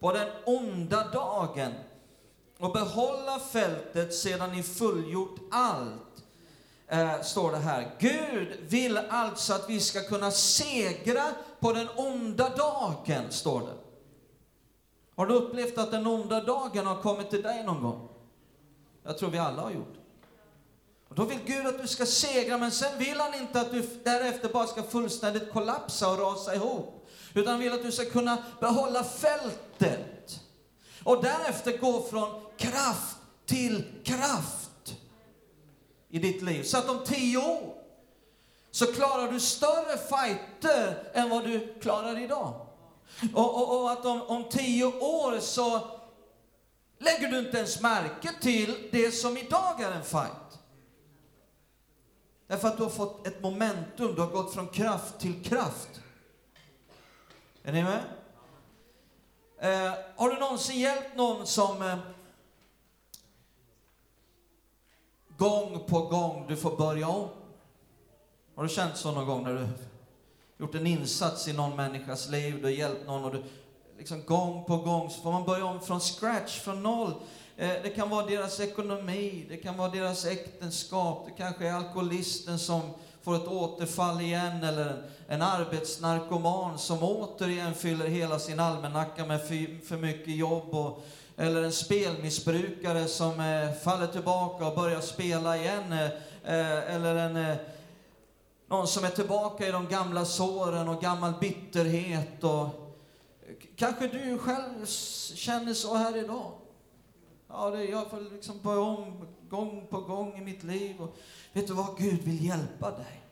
på 0.00 0.12
den 0.12 0.28
onda 0.44 1.08
dagen 1.08 1.72
och 2.58 2.72
behålla 2.72 3.38
fältet 3.52 4.14
sedan 4.14 4.52
ni 4.52 4.62
fullgjort 4.62 5.36
allt. 5.50 6.24
Eh, 6.88 7.22
står 7.22 7.52
det 7.52 7.58
här. 7.58 7.90
Gud 7.98 8.48
vill 8.68 8.98
alltså 8.98 9.54
att 9.54 9.70
vi 9.70 9.80
ska 9.80 10.00
kunna 10.00 10.30
segra 10.30 11.24
på 11.60 11.72
den 11.72 11.88
onda 11.96 12.48
dagen, 12.48 13.24
står 13.30 13.60
det. 13.60 13.83
Har 15.16 15.26
du 15.26 15.34
upplevt 15.34 15.78
att 15.78 15.90
den 15.90 16.06
onda 16.06 16.40
dagen 16.40 16.86
har 16.86 17.02
kommit 17.02 17.30
till 17.30 17.42
dig 17.42 17.64
någon 17.64 17.82
gång? 17.82 18.08
Jag 19.02 19.18
tror 19.18 19.30
vi 19.30 19.38
alla 19.38 19.62
har 19.62 19.70
gjort. 19.70 19.94
Och 21.08 21.14
då 21.14 21.24
vill 21.24 21.38
Gud 21.46 21.66
att 21.66 21.82
du 21.82 21.88
ska 21.88 22.06
segra, 22.06 22.58
men 22.58 22.70
sen 22.70 22.98
vill 22.98 23.20
han 23.20 23.34
inte 23.34 23.60
att 23.60 23.70
du 23.70 24.00
därefter 24.04 24.48
bara 24.48 24.66
ska 24.66 24.82
fullständigt 24.82 25.52
kollapsa 25.52 26.10
och 26.10 26.18
rasa 26.18 26.54
ihop. 26.54 27.08
Utan 27.34 27.52
han 27.52 27.60
vill 27.60 27.72
att 27.72 27.82
du 27.82 27.92
ska 27.92 28.04
kunna 28.04 28.38
behålla 28.60 29.04
fältet. 29.04 30.40
Och 31.04 31.22
därefter 31.22 31.78
gå 31.78 32.02
från 32.02 32.42
kraft 32.56 33.16
till 33.46 33.84
kraft 34.04 34.96
i 36.08 36.18
ditt 36.18 36.42
liv. 36.42 36.62
Så 36.62 36.78
att 36.78 36.88
om 36.88 36.98
tio 37.04 37.38
år 37.38 37.74
så 38.70 38.86
klarar 38.92 39.32
du 39.32 39.40
större 39.40 39.98
fighter 39.98 41.10
än 41.12 41.30
vad 41.30 41.44
du 41.44 41.74
klarar 41.80 42.20
idag. 42.20 42.63
Och, 43.34 43.56
och, 43.56 43.82
och 43.82 43.90
att 43.90 44.04
om, 44.04 44.22
om 44.22 44.44
tio 44.50 44.84
år 44.84 45.40
så 45.40 45.80
lägger 46.98 47.28
du 47.28 47.38
inte 47.38 47.58
ens 47.58 47.80
märke 47.80 48.30
till 48.40 48.88
det 48.92 49.10
som 49.10 49.36
idag 49.36 49.80
är 49.80 49.90
en 49.90 50.04
fight. 50.04 50.58
Därför 52.46 52.68
att 52.68 52.76
du 52.76 52.82
har 52.82 52.90
fått 52.90 53.26
ett 53.26 53.42
momentum, 53.42 54.14
du 54.14 54.20
har 54.20 54.30
gått 54.30 54.54
från 54.54 54.68
kraft 54.68 55.18
till 55.18 55.44
kraft. 55.44 56.00
Är 57.62 57.72
ni 57.72 57.82
med? 57.82 58.04
Eh, 59.58 59.94
har 60.16 60.30
du 60.30 60.36
någonsin 60.36 60.80
hjälpt 60.80 61.16
någon 61.16 61.46
som 61.46 61.82
eh, 61.82 61.98
gång 65.36 65.84
på 65.86 66.00
gång 66.00 66.44
du 66.48 66.56
får 66.56 66.76
börja 66.76 67.08
om? 67.08 67.28
Har 68.54 68.62
du 68.62 68.68
känt 68.68 68.96
så 68.96 69.12
någon 69.12 69.26
gång 69.26 69.42
när 69.42 69.54
du 69.54 69.68
gjort 70.58 70.74
en 70.74 70.86
insats 70.86 71.48
i 71.48 71.52
någon 71.52 71.76
människas 71.76 72.28
liv, 72.28 72.56
du 72.56 72.62
har 72.62 72.70
hjälpt 72.70 73.06
någon 73.06 73.24
och 73.24 73.32
du 73.32 73.42
liksom 73.98 74.22
gång 74.24 74.64
på 74.64 74.76
gång 74.76 75.10
så 75.10 75.20
får 75.20 75.32
man 75.32 75.44
börja 75.44 75.64
om 75.64 75.80
från 75.80 76.00
scratch, 76.00 76.60
från 76.60 76.82
noll. 76.82 77.14
Eh, 77.56 77.72
det 77.82 77.90
kan 77.90 78.10
vara 78.10 78.26
deras 78.26 78.60
ekonomi, 78.60 79.46
det 79.48 79.56
kan 79.56 79.76
vara 79.76 79.88
deras 79.88 80.26
äktenskap, 80.26 81.26
det 81.26 81.32
kanske 81.42 81.68
är 81.68 81.72
alkoholisten 81.72 82.58
som 82.58 82.80
får 83.22 83.36
ett 83.36 83.48
återfall 83.48 84.20
igen, 84.20 84.64
eller 84.64 84.86
en, 84.90 85.02
en 85.28 85.42
arbetsnarkoman 85.42 86.78
som 86.78 86.98
återigen 87.02 87.74
fyller 87.74 88.06
hela 88.06 88.38
sin 88.38 88.60
almanacka 88.60 89.26
med 89.26 89.40
för, 89.40 89.86
för 89.86 89.96
mycket 89.96 90.36
jobb, 90.36 90.74
och, 90.74 91.04
eller 91.36 91.62
en 91.62 91.72
spelmissbrukare 91.72 93.06
som 93.06 93.40
eh, 93.40 93.72
faller 93.84 94.06
tillbaka 94.06 94.66
och 94.66 94.74
börjar 94.74 95.00
spela 95.00 95.56
igen, 95.56 95.92
eh, 95.92 96.04
eh 96.44 96.94
eller 96.94 97.14
en 97.14 97.36
eh, 97.36 97.56
någon 98.74 98.88
som 98.88 99.04
är 99.04 99.10
tillbaka 99.10 99.68
i 99.68 99.70
de 99.70 99.88
gamla 99.88 100.24
såren 100.24 100.88
och 100.88 101.00
gammal 101.00 101.32
bitterhet. 101.40 102.44
Och 102.44 102.68
kanske 103.76 104.08
du 104.08 104.38
själv 104.38 104.86
känner 105.34 105.74
så 105.74 105.94
här 105.94 106.16
idag. 106.16 106.52
Ja, 107.48 107.70
det, 107.70 107.84
jag 107.84 108.10
får 108.10 108.20
liksom 108.20 108.60
börja 108.62 108.80
om 108.80 109.26
gång 109.48 109.86
på 109.90 110.00
gång 110.00 110.38
i 110.38 110.40
mitt 110.40 110.64
liv. 110.64 111.00
Och 111.00 111.16
vet 111.52 111.66
du 111.66 111.72
vad? 111.72 111.98
Gud 111.98 112.22
vill 112.22 112.44
hjälpa 112.44 112.90
dig. 112.90 113.22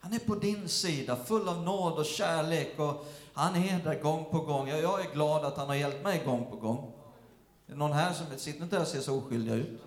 Han 0.00 0.12
är 0.12 0.18
på 0.18 0.34
din 0.34 0.68
sida, 0.68 1.16
full 1.16 1.48
av 1.48 1.62
nåd 1.62 1.98
och 1.98 2.06
kärlek. 2.06 2.78
Och 2.78 3.06
han 3.32 3.56
är 3.56 3.84
där 3.84 4.02
gång 4.02 4.24
på 4.30 4.38
gång. 4.38 4.68
Jag, 4.68 4.82
jag 4.82 5.00
är 5.00 5.12
glad 5.12 5.44
att 5.44 5.56
han 5.56 5.68
har 5.68 5.74
hjälpt 5.74 6.04
mig 6.04 6.22
gång 6.24 6.46
på 6.50 6.56
gång. 6.56 6.92
Det 7.66 7.74
någon 7.74 7.92
här 7.92 8.12
som 8.12 8.26
sitter 8.36 8.62
inte 8.62 8.76
där 8.76 8.82
och 8.82 8.88
ser 8.88 9.00
så 9.00 9.18
oskyldiga 9.18 9.54
ut. 9.54 9.80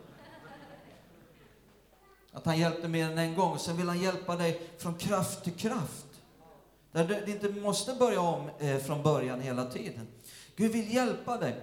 Att 2.36 2.46
han 2.46 2.60
hjälpte 2.60 2.88
mer 2.88 3.06
än 3.06 3.18
en 3.18 3.36
gång. 3.36 3.60
Sen 3.60 3.78
vill 3.78 3.88
han 3.88 4.02
hjälpa 4.02 4.36
dig 4.36 4.62
från 4.78 4.96
kraft 4.96 5.44
till 5.44 5.54
kraft. 5.54 6.06
Där 6.92 7.24
du 7.26 7.32
inte 7.32 7.50
måste 7.50 7.94
börja 7.94 8.22
om 8.22 8.50
eh, 8.60 8.78
från 8.78 9.04
början 9.04 9.42
hela 9.42 9.66
tiden. 9.66 10.08
Gud 10.56 10.72
vill 10.72 10.94
hjälpa 10.94 11.38
dig. 11.38 11.62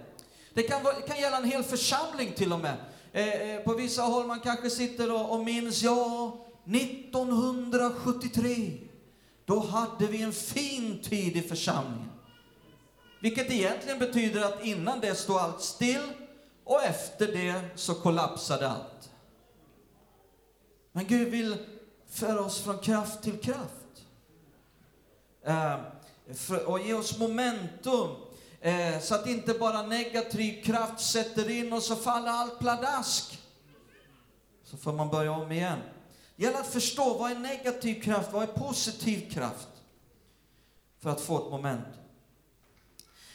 Det 0.54 0.62
kan, 0.62 0.82
vara, 0.82 0.94
kan 0.94 1.20
gälla 1.20 1.36
en 1.36 1.44
hel 1.44 1.62
församling 1.62 2.32
till 2.32 2.52
och 2.52 2.60
med. 2.60 2.76
Eh, 3.12 3.28
eh 3.28 3.60
på 3.60 3.74
vissa 3.74 4.02
håll 4.02 4.26
man 4.26 4.40
kanske 4.40 4.70
sitter 4.70 5.14
och, 5.14 5.32
och 5.32 5.44
minns, 5.44 5.82
ja, 5.82 6.36
1973, 6.64 8.78
då 9.44 9.60
hade 9.60 10.06
vi 10.06 10.22
en 10.22 10.32
fin 10.32 10.98
tid 11.02 11.36
i 11.36 11.42
församlingen. 11.42 12.10
Vilket 13.20 13.50
egentligen 13.50 13.98
betyder 13.98 14.42
att 14.42 14.64
innan 14.64 15.00
det 15.00 15.14
stod 15.14 15.36
allt 15.36 15.62
still 15.62 16.12
och 16.64 16.82
efter 16.82 17.26
det 17.26 17.60
så 17.74 17.94
kollapsade 17.94 18.68
allt. 18.68 19.11
Men 20.92 21.06
Gud 21.06 21.28
vill 21.28 21.56
föra 22.08 22.40
oss 22.40 22.60
från 22.60 22.78
kraft 22.78 23.22
till 23.22 23.40
kraft. 23.40 24.04
Eh, 25.44 25.80
för, 26.34 26.64
och 26.68 26.80
ge 26.80 26.94
oss 26.94 27.18
momentum. 27.18 28.10
Eh, 28.60 29.00
så 29.00 29.14
att 29.14 29.26
inte 29.26 29.54
bara 29.54 29.82
negativ 29.82 30.64
kraft 30.64 31.00
sätter 31.00 31.50
in 31.50 31.72
och 31.72 31.82
så 31.82 31.96
faller 31.96 32.28
allt 32.28 32.58
pladask. 32.58 33.38
Så 34.64 34.76
får 34.76 34.92
man 34.92 35.08
börja 35.08 35.32
om 35.32 35.52
igen. 35.52 35.78
Det 36.36 36.44
gäller 36.44 36.58
att 36.58 36.72
förstå 36.72 37.18
vad 37.18 37.30
är 37.30 37.36
negativ 37.36 38.02
kraft, 38.02 38.32
vad 38.32 38.42
är 38.42 38.46
positiv 38.46 39.30
kraft? 39.30 39.68
För 41.00 41.10
att 41.10 41.20
få 41.20 41.46
ett 41.46 41.50
momentum. 41.50 41.92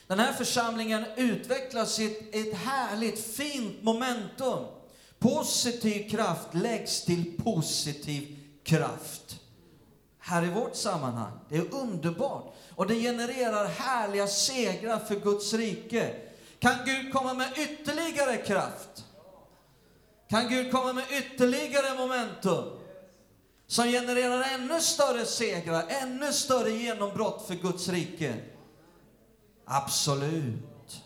Den 0.07 0.19
här 0.19 0.33
församlingen 0.33 1.05
utvecklas 1.15 1.99
i 1.99 2.29
ett 2.31 2.57
härligt, 2.57 3.19
fint 3.19 3.83
momentum. 3.83 4.65
Positiv 5.19 6.09
kraft 6.09 6.47
läggs 6.53 7.05
till 7.05 7.37
positiv 7.43 8.37
kraft. 8.63 9.39
Här 10.19 10.43
i 10.43 10.49
vårt 10.49 10.75
sammanhang. 10.75 11.39
Det 11.49 11.57
är 11.57 11.73
underbart. 11.73 12.55
Och 12.75 12.87
det 12.87 12.95
genererar 12.95 13.65
härliga 13.65 14.27
segrar 14.27 14.99
för 14.99 15.15
Guds 15.15 15.53
rike. 15.53 16.15
Kan 16.59 16.75
Gud 16.85 17.13
komma 17.13 17.33
med 17.33 17.49
ytterligare 17.57 18.37
kraft? 18.37 19.05
Kan 20.29 20.49
Gud 20.49 20.71
komma 20.71 20.93
med 20.93 21.05
ytterligare 21.11 21.97
momentum? 21.97 22.79
Som 23.67 23.85
genererar 23.85 24.43
ännu 24.53 24.81
större 24.81 25.25
segrar, 25.25 25.85
ännu 25.87 26.33
större 26.33 26.71
genombrott 26.71 27.47
för 27.47 27.55
Guds 27.55 27.89
rike? 27.89 28.35
Absolut. 29.65 31.01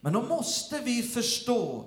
Men 0.00 0.12
då 0.12 0.22
måste 0.22 0.78
vi 0.78 1.02
förstå 1.02 1.84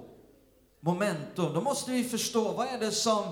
momentum, 0.84 1.54
då 1.54 1.62
måste 1.62 1.92
vi 1.92 2.04
förstå 2.04 2.52
vad 2.52 2.68
är 2.68 2.80
det 2.80 2.92
som 2.92 3.24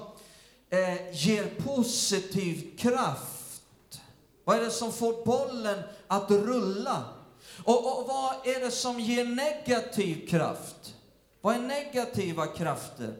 eh, 0.69 1.25
ger 1.27 1.45
positiv 1.57 2.77
kraft? 2.77 4.01
Vad 4.43 4.57
är 4.57 4.61
det 4.61 4.71
som 4.71 4.91
får 4.91 5.25
bollen 5.25 5.79
att 6.07 6.31
rulla? 6.31 7.03
Och, 7.63 7.99
och 7.99 8.07
vad 8.07 8.47
är 8.47 8.59
det 8.59 8.71
som 8.71 8.99
ger 8.99 9.25
negativ 9.25 10.27
kraft? 10.27 10.95
Vad 11.41 11.55
är 11.55 11.59
negativa 11.59 12.47
krafter? 12.47 13.13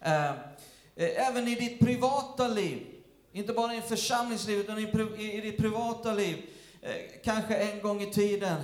Eh, 0.00 0.30
eh 0.30 1.28
även 1.28 1.48
i 1.48 1.54
ditt 1.54 1.80
privata 1.80 2.48
liv, 2.48 2.86
inte 3.32 3.52
bara 3.52 3.74
i 3.74 3.80
församlingslivet, 3.80 4.64
utan 4.64 4.78
i, 4.78 5.22
i, 5.22 5.32
i 5.32 5.40
ditt 5.40 5.58
privata 5.58 6.12
liv. 6.12 6.36
Eh, 6.82 6.94
kanske 7.24 7.56
en 7.56 7.80
gång 7.82 8.02
i 8.02 8.12
tiden, 8.12 8.56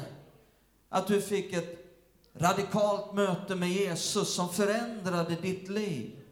att 0.89 1.07
du 1.07 1.23
fick 1.23 1.53
ett 1.53 1.86
radikalt 2.39 3.15
möte 3.15 3.55
med 3.55 3.69
Jesus 3.69 4.35
som 4.35 4.49
förändrade 4.49 5.37
ditt 5.43 5.69
liv. 5.69 6.23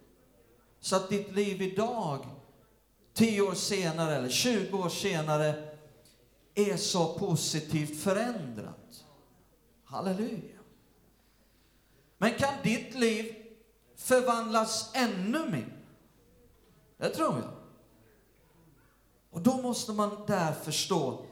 Så 0.81 0.97
att 0.97 1.09
ditt 1.09 1.33
liv 1.33 1.63
idag, 1.63 2.27
10 3.13 3.43
år 3.43 3.55
senare 3.55 4.17
eller 4.17 4.29
20 4.29 4.79
år 4.79 4.89
senare, 4.89 5.69
är 6.55 6.77
så 6.77 7.15
positivt 7.19 8.03
förändrat. 8.03 9.05
Halleluja. 9.85 10.59
Men 12.19 12.35
kan 12.35 12.55
ditt 12.63 12.95
liv 12.95 13.35
förvandlas 13.97 14.91
ännu 14.95 15.51
mer? 15.51 15.77
Det 16.97 17.09
tror 17.09 17.35
jag. 17.35 17.51
Och 19.31 19.41
då 19.41 19.57
måste 19.63 19.93
man 19.93 20.25
där 20.27 20.53
förstå, 20.53 21.27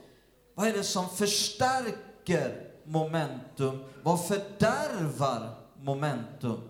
vad 0.54 0.68
är 0.68 0.72
det 0.72 0.84
som 0.84 1.08
förstärker 1.08 2.71
momentum? 2.84 3.84
Vad 4.02 4.26
fördärvar 4.26 5.54
momentum? 5.82 6.60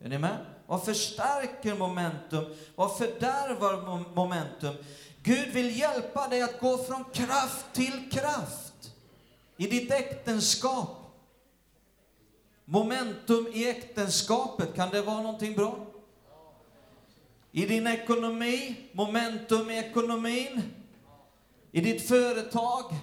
Är 0.00 0.08
ni 0.08 0.18
med? 0.18 0.46
Vad 0.66 0.84
förstärker 0.84 1.74
momentum? 1.74 2.44
Vad 2.74 2.96
fördärvar 2.96 4.04
momentum? 4.14 4.74
Gud 5.22 5.48
vill 5.48 5.78
hjälpa 5.78 6.28
dig 6.28 6.42
att 6.42 6.60
gå 6.60 6.78
från 6.78 7.04
kraft 7.04 7.66
till 7.72 8.10
kraft 8.10 8.92
i 9.56 9.66
ditt 9.66 9.90
äktenskap. 9.90 10.96
Momentum 12.64 13.46
i 13.52 13.70
äktenskapet, 13.70 14.74
kan 14.74 14.90
det 14.90 15.02
vara 15.02 15.22
någonting 15.22 15.56
bra? 15.56 15.86
I 17.52 17.66
din 17.66 17.86
ekonomi, 17.86 18.76
momentum 18.92 19.70
i 19.70 19.78
ekonomin. 19.78 20.62
I 21.72 21.80
ditt 21.80 22.08
företag, 22.08 22.94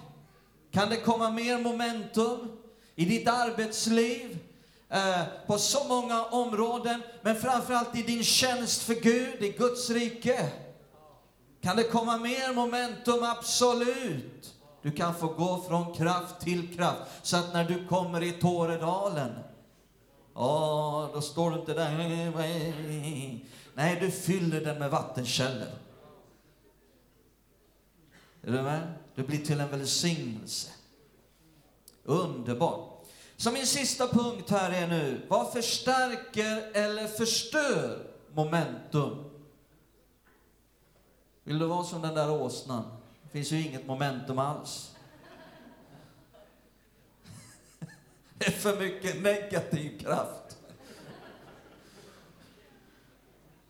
kan 0.78 0.88
det 0.88 0.96
komma 0.96 1.30
mer 1.30 1.58
momentum 1.58 2.48
i 2.94 3.04
ditt 3.04 3.28
arbetsliv? 3.28 4.38
eh, 4.88 5.22
på 5.46 5.58
så 5.58 5.88
många 5.88 6.24
områden, 6.24 7.02
men 7.22 7.36
framförallt 7.36 7.96
i 7.96 8.02
din 8.02 8.24
tjänst 8.24 8.82
för 8.82 8.94
Gud, 8.94 9.42
i 9.42 9.52
Guds 9.58 9.90
rike. 9.90 10.50
Kan 11.62 11.76
det 11.76 11.82
komma 11.82 12.18
mer 12.18 12.54
momentum? 12.54 13.22
Absolut. 13.22 14.54
Du 14.82 14.90
kan 14.90 15.14
få 15.14 15.26
gå 15.26 15.64
från 15.68 15.94
kraft 15.94 16.40
till 16.40 16.76
kraft, 16.76 17.00
så 17.22 17.36
att 17.36 17.52
när 17.52 17.64
du 17.64 17.86
kommer 17.86 18.22
i 18.22 18.32
Tåredalen, 18.32 19.30
åh, 20.34 21.08
då 21.12 21.20
står 21.20 21.50
du 21.50 21.60
inte 21.60 21.74
där. 21.74 21.90
Nej, 23.74 23.98
du 24.00 24.10
fyller 24.10 24.60
den 24.60 24.78
med 24.78 24.90
vattenkällor. 24.90 25.68
Är 28.42 28.52
du 28.52 28.62
med? 28.62 28.97
Det 29.18 29.24
blir 29.24 29.38
till 29.38 29.60
en 29.60 29.70
välsignelse. 29.70 30.70
Underbart. 32.04 33.06
Så 33.36 33.50
min 33.50 33.66
sista 33.66 34.08
punkt 34.08 34.50
här 34.50 34.70
är 34.70 34.86
nu, 34.86 35.26
vad 35.28 35.52
förstärker 35.52 36.70
eller 36.74 37.06
förstör 37.06 38.06
momentum? 38.34 39.30
Vill 41.44 41.58
du 41.58 41.66
vara 41.66 41.84
som 41.84 42.02
den 42.02 42.14
där 42.14 42.30
åsnan? 42.30 42.84
Det 43.22 43.28
finns 43.28 43.52
ju 43.52 43.62
inget 43.62 43.86
momentum 43.86 44.38
alls. 44.38 44.96
Det 48.38 48.46
är 48.46 48.50
för 48.50 48.80
mycket 48.80 49.22
negativ 49.22 49.98
kraft. 49.98 50.58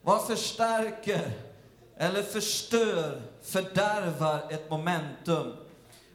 Vad 0.03 0.27
förstärker 0.27 1.33
eller 1.97 2.23
förstör, 2.23 3.23
fördärvar 3.49 4.43
ett 4.51 4.71
momentum? 4.71 5.57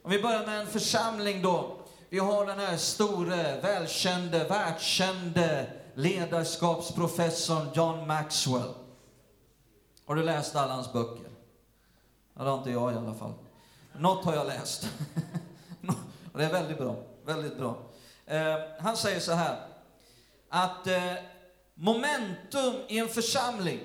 Om 0.03 0.11
vi 0.11 0.21
börjar 0.21 0.45
med 0.45 0.59
en 0.59 0.67
församling 0.67 1.41
då. 1.41 1.77
Vi 2.09 2.19
har 2.19 2.45
den 2.45 2.59
här 2.59 2.77
store, 2.77 3.61
välkände, 3.61 4.43
världskände 4.43 5.67
ledarskapsprofessorn 5.93 7.67
John 7.73 8.07
Maxwell. 8.07 8.73
Har 10.05 10.15
du 10.15 10.23
läst 10.23 10.55
alla 10.55 10.73
hans 10.73 10.93
böcker? 10.93 11.29
Ja, 12.33 12.43
det 12.43 12.49
har 12.49 12.57
inte 12.57 12.71
jag 12.71 12.93
i 12.93 12.95
alla 12.95 13.13
fall. 13.13 13.33
Något 13.97 14.25
har 14.25 14.35
jag 14.35 14.47
läst. 14.47 14.89
Och 16.33 16.39
det 16.39 16.45
är 16.45 16.51
väldigt 16.51 16.77
bra. 16.77 16.95
Väldigt 17.25 17.57
bra. 17.57 17.77
Eh, 18.25 18.57
han 18.79 18.97
säger 18.97 19.19
så 19.19 19.31
här, 19.31 19.67
att 20.49 20.87
eh, 20.87 21.13
momentum 21.73 22.73
i 22.87 22.99
en 22.99 23.07
församling, 23.07 23.79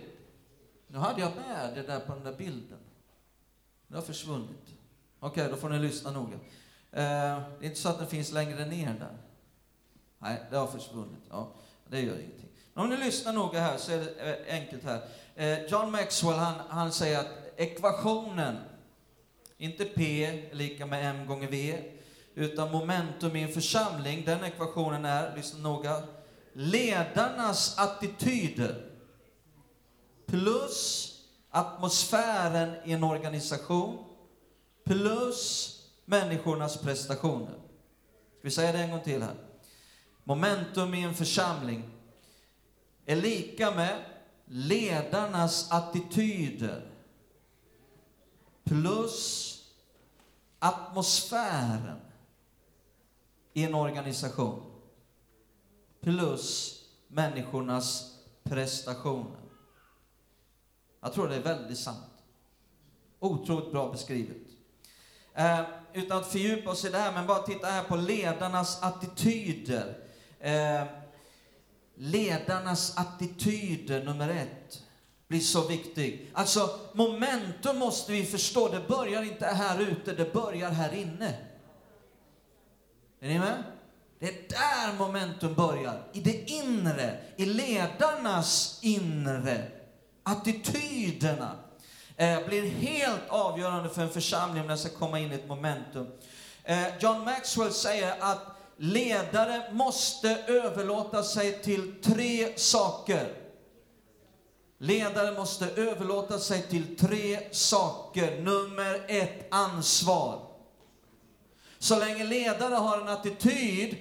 nu 0.86 0.98
hade 0.98 1.20
jag 1.20 1.32
med 1.36 1.74
det 1.74 1.82
där 1.82 2.00
på 2.00 2.12
den 2.14 2.24
där 2.24 2.32
bilden. 2.32 2.77
Det 3.88 3.94
har 3.94 4.02
försvunnit. 4.02 4.74
Okej, 5.20 5.42
okay, 5.42 5.54
då 5.54 5.56
får 5.56 5.68
ni 5.68 5.78
lyssna 5.78 6.10
noga. 6.10 6.34
Eh, 6.34 6.40
det 7.60 7.64
är 7.64 7.64
inte 7.64 7.80
så 7.80 7.88
att 7.88 7.98
den 7.98 8.08
finns 8.08 8.32
längre 8.32 8.66
ner 8.66 8.94
där. 8.94 9.16
Nej, 10.18 10.42
det 10.50 10.56
har 10.56 10.66
försvunnit. 10.66 11.22
Ja, 11.30 11.52
det 11.88 12.00
gör 12.00 12.18
ingenting. 12.18 12.48
Men 12.74 12.84
om 12.84 12.90
ni 12.90 12.96
lyssnar 12.96 13.32
noga 13.32 13.60
här 13.60 13.76
så 13.76 13.92
är 13.92 13.98
det 13.98 14.44
eh, 14.46 14.54
enkelt 14.54 14.84
här. 14.84 15.02
Eh, 15.34 15.64
John 15.64 15.90
Maxwell, 15.90 16.38
han, 16.38 16.54
han 16.68 16.92
säger 16.92 17.18
att 17.18 17.30
ekvationen, 17.56 18.56
inte 19.58 19.84
P 19.84 20.24
är 20.24 20.54
lika 20.54 20.86
med 20.86 21.10
M 21.10 21.26
gånger 21.26 21.48
V, 21.48 21.82
utan 22.34 22.70
momentum 22.70 23.36
i 23.36 23.42
en 23.42 23.52
församling, 23.52 24.24
den 24.24 24.44
ekvationen 24.44 25.04
är, 25.04 25.36
lyssna 25.36 25.60
noga, 25.60 26.02
ledarnas 26.52 27.78
attityder 27.78 28.90
plus 30.26 31.07
atmosfären 31.58 32.74
i 32.84 32.92
en 32.92 33.04
organisation 33.04 34.04
plus 34.84 35.74
människornas 36.04 36.76
prestationer. 36.76 37.58
Ska 38.38 38.40
vi 38.42 38.50
säga 38.50 38.72
det 38.72 38.78
en 38.78 38.90
gång 38.90 39.00
till 39.00 39.22
här? 39.22 39.34
Momentum 40.24 40.94
i 40.94 41.02
en 41.02 41.14
församling 41.14 41.90
är 43.06 43.16
lika 43.16 43.70
med 43.70 44.04
ledarnas 44.44 45.72
attityder 45.72 46.90
plus 48.64 49.54
atmosfären 50.58 52.00
i 53.52 53.64
en 53.64 53.74
organisation 53.74 54.62
plus 56.00 56.74
människornas 57.08 58.18
prestationer. 58.42 59.47
Jag 61.00 61.12
tror 61.12 61.28
det 61.28 61.36
är 61.36 61.40
väldigt 61.40 61.78
sant. 61.78 62.04
Otroligt 63.18 63.72
bra 63.72 63.92
beskrivet. 63.92 64.36
Eh, 65.34 65.60
utan 65.92 66.18
att 66.18 66.26
fördjupa 66.26 66.70
oss 66.70 66.84
i 66.84 66.88
det 66.88 66.98
här, 66.98 67.12
men 67.12 67.26
bara 67.26 67.42
titta 67.42 67.66
här 67.66 67.84
på 67.84 67.96
ledarnas 67.96 68.82
attityder. 68.82 69.98
Eh, 70.40 70.84
ledarnas 71.94 72.96
attityder 72.96 74.04
nummer 74.04 74.28
ett 74.28 74.82
blir 75.28 75.40
så 75.40 75.68
viktig. 75.68 76.30
Alltså, 76.32 76.70
momentum 76.92 77.78
måste 77.78 78.12
vi 78.12 78.24
förstå, 78.24 78.68
det 78.68 78.88
börjar 78.88 79.22
inte 79.22 79.46
här 79.46 79.80
ute, 79.80 80.12
det 80.12 80.32
börjar 80.32 80.70
här 80.70 80.94
inne. 80.94 81.34
Är 83.20 83.28
ni 83.28 83.38
med? 83.38 83.62
Det 84.18 84.26
är 84.26 84.48
där 84.48 84.98
momentum 84.98 85.54
börjar, 85.54 86.02
i 86.12 86.20
det 86.20 86.50
inre, 86.50 87.20
i 87.36 87.44
ledarnas 87.44 88.78
inre. 88.82 89.70
Attityderna 90.28 91.56
eh, 92.16 92.46
blir 92.46 92.70
helt 92.70 93.28
avgörande 93.28 93.88
för 93.88 94.02
en 94.02 94.10
församling 94.10 94.62
när 94.62 94.68
den 94.68 94.78
ska 94.78 94.88
komma 94.88 95.18
in 95.18 95.32
i 95.32 95.34
ett 95.34 95.48
momentum. 95.48 96.06
Eh, 96.64 96.98
John 97.00 97.24
Maxwell 97.24 97.72
säger 97.72 98.14
att 98.20 98.42
ledare 98.76 99.72
måste 99.72 100.44
överlåta 100.46 101.22
sig 101.22 101.62
till 101.62 102.02
tre 102.02 102.58
saker. 102.58 103.32
Ledare 104.78 105.32
måste 105.32 105.66
överlåta 105.76 106.38
sig 106.38 106.62
till 106.62 106.96
tre 106.96 107.38
saker. 107.50 108.40
Nummer 108.40 109.04
ett, 109.08 109.46
ansvar. 109.50 110.40
Så 111.78 111.98
länge 111.98 112.24
ledare 112.24 112.74
har 112.74 113.00
en 113.00 113.08
attityd 113.08 113.96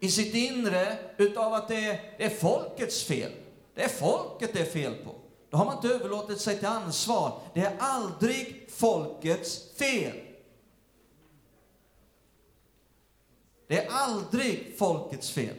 i 0.00 0.10
sitt 0.10 0.34
inre 0.34 0.98
utav 1.16 1.54
att 1.54 1.68
det 1.68 1.84
är, 1.84 2.14
det 2.18 2.24
är 2.24 2.36
folkets 2.36 3.04
fel. 3.04 3.32
Det 3.74 3.82
är 3.82 3.88
folket 3.88 4.50
det 4.52 4.60
är 4.60 4.70
fel 4.70 4.94
på. 4.94 5.23
Då 5.54 5.58
har 5.58 5.64
man 5.64 5.76
inte 5.76 5.88
överlåtit 5.88 6.40
sig 6.40 6.58
till 6.58 6.66
ansvar. 6.66 7.40
Det 7.54 7.60
är 7.60 7.76
aldrig 7.78 8.66
folkets 8.70 9.76
fel. 9.78 10.20
Det 13.66 13.86
är 13.86 13.90
aldrig 13.90 14.78
folkets 14.78 15.30
fel. 15.30 15.56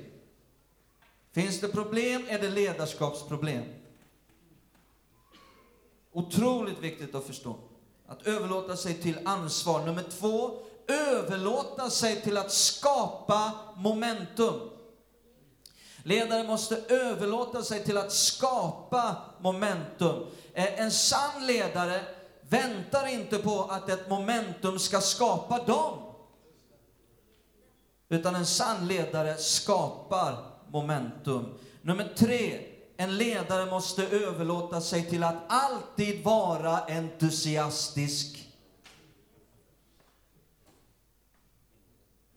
Finns 1.32 1.62
det 1.62 1.68
problem 1.68 2.26
är 2.28 2.40
det 2.40 2.50
ledarskapsproblem. 2.50 3.64
Otroligt 6.12 6.80
viktigt 6.80 7.16
att 7.16 7.26
förstå. 7.26 7.56
Att 8.08 8.28
överlåta 8.28 8.78
sig 8.78 8.94
till 8.94 9.28
ansvar. 9.28 9.86
Nummer 9.86 10.04
två, 10.04 10.60
överlåta 10.88 11.90
sig 11.90 12.22
till 12.22 12.38
att 12.38 12.52
skapa 12.52 13.52
momentum. 13.76 14.70
Ledare 16.08 16.44
måste 16.44 16.76
överlåta 16.90 17.64
sig 17.64 17.84
till 17.84 17.98
att 17.98 18.12
skapa 18.12 19.16
momentum. 19.40 20.28
Eh, 20.54 20.80
en 20.80 20.92
sann 20.92 21.48
ledare 21.48 22.02
väntar 22.42 23.08
inte 23.08 23.38
på 23.38 23.62
att 23.62 23.90
ett 23.90 24.10
momentum 24.10 24.80
ska 24.80 25.02
skapa 25.02 25.64
dem. 25.64 26.00
Utan 28.10 28.36
en 28.36 28.46
sann 28.46 28.88
ledare 28.88 29.38
skapar 29.38 30.38
momentum. 30.68 31.58
Nummer 31.82 32.14
tre, 32.16 32.60
en 32.98 33.18
ledare 33.18 33.66
måste 33.66 34.08
överlåta 34.08 34.82
sig 34.82 35.10
till 35.10 35.24
att 35.24 35.44
alltid 35.48 36.24
vara 36.24 36.80
entusiastisk. 36.80 38.50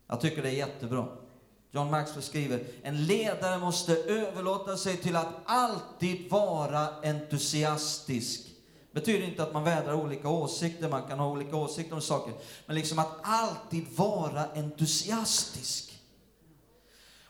Jag 0.06 0.20
tycker 0.20 0.42
det 0.42 0.48
är 0.48 0.52
jättebra. 0.52 1.27
John 1.70 1.90
Maxwell 1.90 2.22
skriver, 2.22 2.64
en 2.82 3.06
ledare 3.06 3.58
måste 3.58 3.96
överlåta 3.96 4.76
sig 4.76 4.96
till 4.96 5.16
att 5.16 5.28
alltid 5.44 6.30
vara 6.30 6.88
entusiastisk. 7.02 8.40
betyder 8.92 9.26
inte 9.26 9.42
att 9.42 9.52
man 9.52 9.64
vädrar 9.64 9.94
olika 9.94 10.28
åsikter, 10.28 10.88
man 10.88 11.08
kan 11.08 11.18
ha 11.18 11.30
olika 11.30 11.56
åsikter 11.56 11.94
om 11.94 12.00
saker, 12.00 12.34
men 12.66 12.76
liksom 12.76 12.98
att 12.98 13.18
alltid 13.22 13.86
vara 13.96 14.44
entusiastisk. 14.54 16.02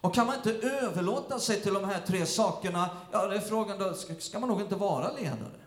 Och 0.01 0.15
kan 0.15 0.27
man 0.27 0.37
inte 0.37 0.69
överlåta 0.69 1.39
sig 1.39 1.61
till 1.61 1.75
de 1.75 1.85
här 1.85 2.01
tre 2.07 2.27
sakerna, 2.27 2.91
ja, 3.13 3.27
det 3.27 3.37
är 3.37 3.41
frågan 3.41 3.79
då, 3.79 3.95
ska, 3.95 4.15
ska 4.15 4.39
man 4.39 4.49
nog 4.49 4.61
inte 4.61 4.77
vara 4.77 5.13
ledare. 5.13 5.61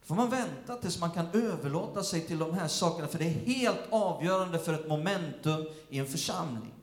Då 0.00 0.06
får 0.06 0.14
man 0.14 0.30
vänta 0.30 0.74
tills 0.74 1.00
man 1.00 1.10
kan 1.10 1.26
överlåta 1.32 2.02
sig 2.02 2.20
till 2.20 2.38
de 2.38 2.54
här 2.54 2.68
sakerna, 2.68 3.08
för 3.08 3.18
det 3.18 3.24
är 3.24 3.54
helt 3.54 3.80
avgörande 3.90 4.58
för 4.58 4.74
ett 4.74 4.88
momentum 4.88 5.66
i 5.88 5.98
en 5.98 6.06
församling. 6.06 6.74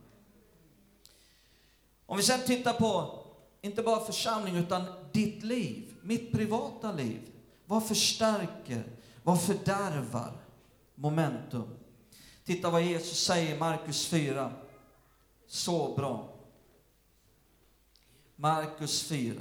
Om 2.06 2.18
vi 2.18 2.24
sen 2.24 2.42
tittar 2.46 2.74
på, 2.74 3.24
inte 3.62 3.84
bara 3.84 4.06
församling, 4.06 4.56
utan 4.56 4.84
ditt 5.12 5.44
liv, 5.44 5.96
mitt 6.02 6.32
privata 6.32 6.92
liv. 6.92 7.22
Vad 7.66 7.88
förstärker, 7.88 8.84
vad 9.24 9.42
fördärvar 9.42 10.32
momentum? 10.96 11.70
Titta 12.44 12.70
vad 12.70 12.82
Jesus 12.82 13.20
säger 13.20 13.56
i 13.56 13.60
Markus 13.60 14.08
4. 14.08 14.52
Så 15.48 15.96
bra. 15.96 16.30
Markus 18.36 19.04
4. 19.04 19.34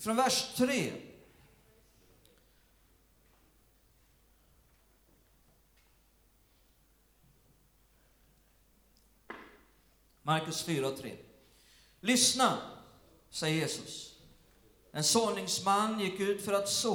Från 0.00 0.16
vers 0.16 0.54
3. 0.56 0.92
Markus 10.22 10.62
4 10.62 10.88
och 10.88 10.96
3. 10.96 11.16
Lyssna, 12.00 12.58
säger 13.30 13.56
Jesus. 13.56 14.18
En 14.92 15.04
såningsman 15.04 16.00
gick 16.00 16.20
ut 16.20 16.44
för 16.44 16.52
att 16.52 16.68
så. 16.68 16.94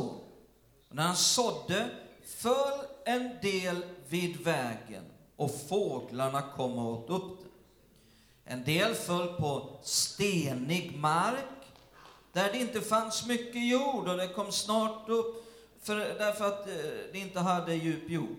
Och 0.90 0.96
när 0.96 1.04
han 1.04 1.16
sådde 1.16 1.90
föll 2.26 2.86
en 3.06 3.38
del 3.42 3.86
vid 4.10 4.38
vägen 4.38 5.04
och 5.36 5.62
fåglarna 5.70 6.42
kom 6.56 6.78
och 6.78 6.92
åt 6.92 7.10
upp 7.10 7.40
det. 7.44 7.50
En 8.52 8.64
del 8.64 8.96
föll 8.96 9.28
på 9.28 9.80
stenig 9.84 10.98
mark 10.98 11.57
där 12.38 12.52
det 12.52 12.58
inte 12.58 12.82
fanns 12.82 13.26
mycket 13.26 13.68
jord 13.68 14.08
och 14.08 14.18
det 14.18 14.28
kom 14.28 14.52
snart 14.52 15.10
upp 15.10 15.46
för, 15.82 15.96
därför 15.96 16.48
att 16.48 16.68
eh, 16.68 16.76
det 17.12 17.20
inte 17.20 17.40
hade 17.40 17.76
djup 17.76 18.10
jord. 18.10 18.38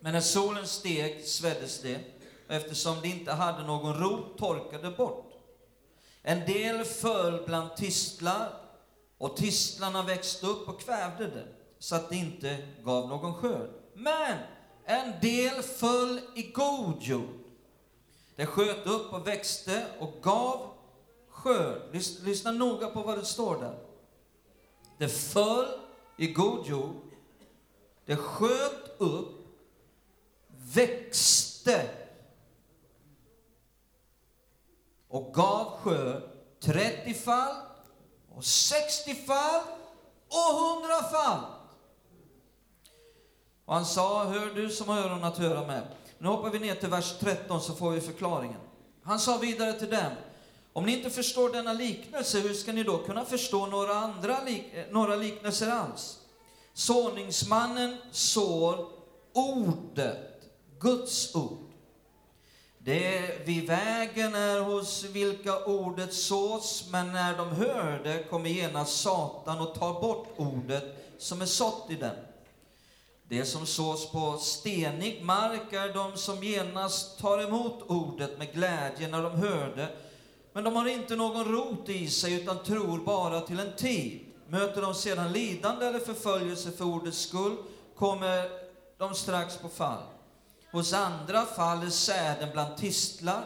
Men 0.00 0.12
när 0.12 0.20
solen 0.20 0.66
steg 0.66 1.24
sveddes 1.24 1.82
det 1.82 2.00
eftersom 2.48 3.00
det 3.00 3.08
inte 3.08 3.32
hade 3.32 3.62
någon 3.62 4.00
rot 4.00 4.38
torkade 4.38 4.90
bort. 4.90 5.32
En 6.22 6.46
del 6.46 6.84
föll 6.84 7.42
bland 7.46 7.76
tistlar 7.76 8.52
och 9.18 9.36
tistlarna 9.36 10.02
växte 10.02 10.46
upp 10.46 10.68
och 10.68 10.80
kvävde 10.80 11.26
det 11.26 11.46
så 11.78 11.96
att 11.96 12.08
det 12.08 12.16
inte 12.16 12.56
gav 12.84 13.08
någon 13.08 13.34
skörd. 13.34 13.70
Men 13.94 14.38
en 14.84 15.20
del 15.20 15.62
föll 15.62 16.20
i 16.34 16.42
god 16.42 17.02
jord. 17.02 17.44
Det 18.36 18.46
sköt 18.46 18.86
upp 18.86 19.12
och 19.12 19.26
växte 19.26 19.86
och 19.98 20.12
gav 20.22 20.75
skörd. 21.46 21.82
Lyssna 22.24 22.52
noga 22.52 22.88
på 22.88 23.02
vad 23.02 23.18
det 23.18 23.24
står 23.24 23.60
där. 23.60 23.78
Det 24.98 25.08
föll 25.08 25.66
i 26.16 26.26
god 26.32 26.66
jord. 26.66 27.02
Det 28.04 28.16
sköt 28.16 29.00
upp, 29.00 29.28
växte 30.48 31.90
och 35.08 35.34
gav 35.34 35.78
skörd 35.78 36.22
30 36.60 37.14
fall 37.14 37.54
och 38.34 38.44
60 38.44 39.14
fall 39.14 39.62
och 40.28 40.78
100 40.78 41.02
fall. 41.12 41.40
Och 43.64 43.74
han 43.74 43.86
sa, 43.86 44.24
hör 44.24 44.54
du 44.54 44.70
som 44.70 44.88
har 44.88 44.98
öron 44.98 45.24
att 45.24 45.38
höra 45.38 45.66
med. 45.66 45.82
Nu 46.18 46.28
hoppar 46.28 46.50
vi 46.50 46.58
ner 46.58 46.74
till 46.74 46.88
vers 46.88 47.18
13 47.18 47.60
så 47.60 47.74
får 47.74 47.90
vi 47.90 48.00
förklaringen. 48.00 48.60
Han 49.02 49.20
sa 49.20 49.36
vidare 49.36 49.72
till 49.72 49.90
dem, 49.90 50.12
om 50.76 50.86
ni 50.86 50.96
inte 50.96 51.10
förstår 51.10 51.50
denna 51.50 51.72
liknelse, 51.72 52.40
hur 52.40 52.54
ska 52.54 52.72
ni 52.72 52.82
då 52.82 52.98
kunna 52.98 53.24
förstå 53.24 53.66
några 53.66 53.94
andra 53.94 54.44
lik 54.44 54.64
eh, 54.72 54.84
några 54.90 55.16
liknelser 55.16 55.70
alls? 55.70 56.18
Såningsmannen 56.74 57.96
sår 58.10 58.88
ordet, 59.32 60.42
Guds 60.80 61.34
ord. 61.34 61.72
Det 62.78 63.46
vid 63.46 63.66
vägen 63.66 64.34
är 64.34 64.60
hos 64.60 65.04
vilka 65.04 65.64
ordet 65.64 66.14
sås, 66.14 66.88
men 66.90 67.12
när 67.12 67.36
de 67.36 67.48
hör 67.48 68.00
det 68.04 68.30
kommer 68.30 68.50
genast 68.50 69.00
Satan 69.00 69.60
och 69.60 69.74
tar 69.74 70.00
bort 70.00 70.34
ordet 70.36 71.14
som 71.18 71.42
är 71.42 71.46
sått 71.46 71.90
i 71.90 71.94
dem. 71.94 72.16
Det 73.28 73.44
som 73.44 73.66
sås 73.66 74.10
på 74.10 74.38
stenig 74.38 75.22
mark 75.22 75.72
är 75.72 75.94
de 75.94 76.16
som 76.16 76.44
genast 76.44 77.18
tar 77.18 77.42
emot 77.42 77.82
ordet 77.86 78.38
med 78.38 78.52
glädje 78.52 79.08
när 79.08 79.22
de 79.22 79.32
hör 79.32 79.76
det, 79.76 79.88
men 80.56 80.64
de 80.64 80.76
har 80.76 80.88
inte 80.88 81.16
någon 81.16 81.44
rot 81.44 81.88
i 81.88 82.10
sig 82.10 82.42
utan 82.42 82.58
tror 82.58 82.98
bara 82.98 83.40
till 83.40 83.58
en 83.58 83.72
tid. 83.76 84.20
Möter 84.48 84.82
de 84.82 84.94
sedan 84.94 85.32
lidande 85.32 85.86
eller 85.86 85.98
förföljelse 85.98 86.70
för 86.72 86.84
ordets 86.84 87.18
skull 87.18 87.56
kommer 87.96 88.50
de 88.98 89.14
strax 89.14 89.56
på 89.56 89.68
fall. 89.68 90.02
Hos 90.72 90.92
andra 90.92 91.42
faller 91.42 91.90
säden 91.90 92.48
bland 92.52 92.76
tistlar. 92.76 93.44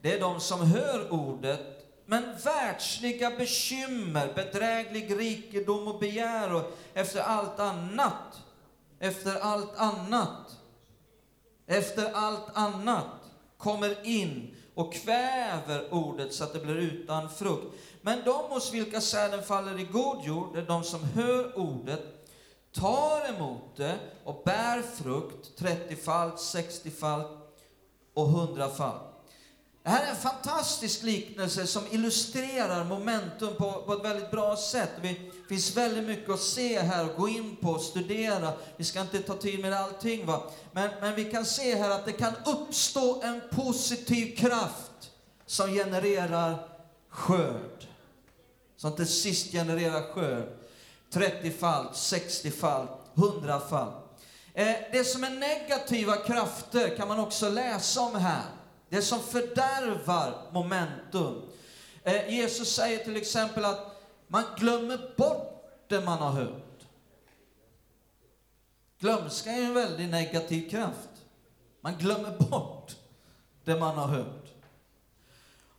Det 0.00 0.14
är 0.14 0.20
de 0.20 0.40
som 0.40 0.60
hör 0.60 1.12
ordet, 1.12 1.90
men 2.06 2.24
världsliga 2.44 3.30
bekymmer, 3.30 4.32
bedräglig 4.34 5.18
rikedom 5.18 5.88
och 5.88 6.00
begär 6.00 6.54
och 6.54 6.78
efter 6.94 7.20
allt 7.20 7.60
annat, 7.60 8.42
efter 8.98 9.40
allt 9.40 9.76
annat, 9.76 10.56
efter 11.66 12.12
allt 12.12 12.56
annat 12.56 13.06
kommer 13.58 14.06
in 14.06 14.54
och 14.78 14.92
kväver 14.92 15.94
ordet 15.94 16.34
så 16.34 16.44
att 16.44 16.52
det 16.52 16.58
blir 16.58 16.76
utan 16.76 17.30
frukt. 17.30 17.66
Men 18.02 18.24
de 18.24 18.44
hos 18.44 18.72
vilka 18.72 19.00
säden 19.00 19.42
faller 19.42 19.80
i 19.80 19.84
god 19.84 20.24
jord 20.24 20.56
är 20.56 20.62
de 20.62 20.84
som 20.84 21.04
hör 21.04 21.58
ordet, 21.58 22.00
tar 22.72 23.34
emot 23.34 23.76
det 23.76 23.98
och 24.24 24.42
bär 24.44 24.82
frukt 24.82 25.60
30-falt, 25.60 26.34
60-falt 26.34 27.26
och 28.14 28.28
100-falt. 28.28 29.07
Det 29.82 29.90
här 29.90 30.06
är 30.06 30.10
en 30.10 30.16
fantastisk 30.16 31.02
liknelse 31.02 31.66
som 31.66 31.82
illustrerar 31.90 32.84
momentum 32.84 33.54
på, 33.56 33.72
på 33.72 33.92
ett 33.92 34.04
väldigt 34.04 34.30
bra 34.30 34.56
sätt. 34.56 34.90
Det 35.02 35.16
finns 35.48 35.76
väldigt 35.76 36.04
mycket 36.04 36.30
att 36.30 36.40
se 36.40 36.80
här 36.80 37.10
och 37.10 37.16
gå 37.16 37.28
in 37.28 37.56
på 37.56 37.70
och 37.70 37.80
studera. 37.80 38.52
Vi 38.76 38.84
ska 38.84 39.00
inte 39.00 39.22
ta 39.22 39.34
tid 39.34 39.60
med 39.60 39.72
allting. 39.72 40.26
Va? 40.26 40.42
Men, 40.72 40.90
men 41.00 41.14
vi 41.14 41.24
kan 41.24 41.44
se 41.44 41.74
här 41.74 41.90
att 41.90 42.04
det 42.04 42.12
kan 42.12 42.32
uppstå 42.46 43.22
en 43.22 43.40
positiv 43.50 44.36
kraft 44.36 45.10
som 45.46 45.72
genererar 45.72 46.68
skörd. 47.08 47.86
Som 48.76 48.96
till 48.96 49.08
sist 49.08 49.52
genererar 49.52 50.12
skörd. 50.12 50.48
30-falt, 51.12 51.92
60-falt, 51.92 52.90
100-falt. 53.14 53.94
Eh, 54.54 54.76
det 54.92 55.04
som 55.04 55.24
är 55.24 55.30
negativa 55.30 56.16
krafter 56.16 56.96
kan 56.96 57.08
man 57.08 57.20
också 57.20 57.48
läsa 57.48 58.00
om 58.00 58.14
här. 58.14 58.57
Det 58.88 59.02
som 59.02 59.20
fördärvar 59.20 60.50
momentum. 60.52 61.42
Eh, 62.02 62.34
Jesus 62.34 62.74
säger 62.74 63.04
till 63.04 63.16
exempel 63.16 63.64
att 63.64 64.02
man 64.28 64.44
glömmer 64.58 65.14
bort 65.16 65.64
det 65.88 66.00
man 66.00 66.18
har 66.18 66.30
hört. 66.30 66.68
Glömska 68.98 69.50
är 69.50 69.62
en 69.62 69.74
väldigt 69.74 70.10
negativ 70.10 70.70
kraft. 70.70 71.08
Man 71.80 71.98
glömmer 71.98 72.38
bort 72.38 72.96
det 73.64 73.76
man 73.76 73.98
har 73.98 74.06
hört. 74.06 74.48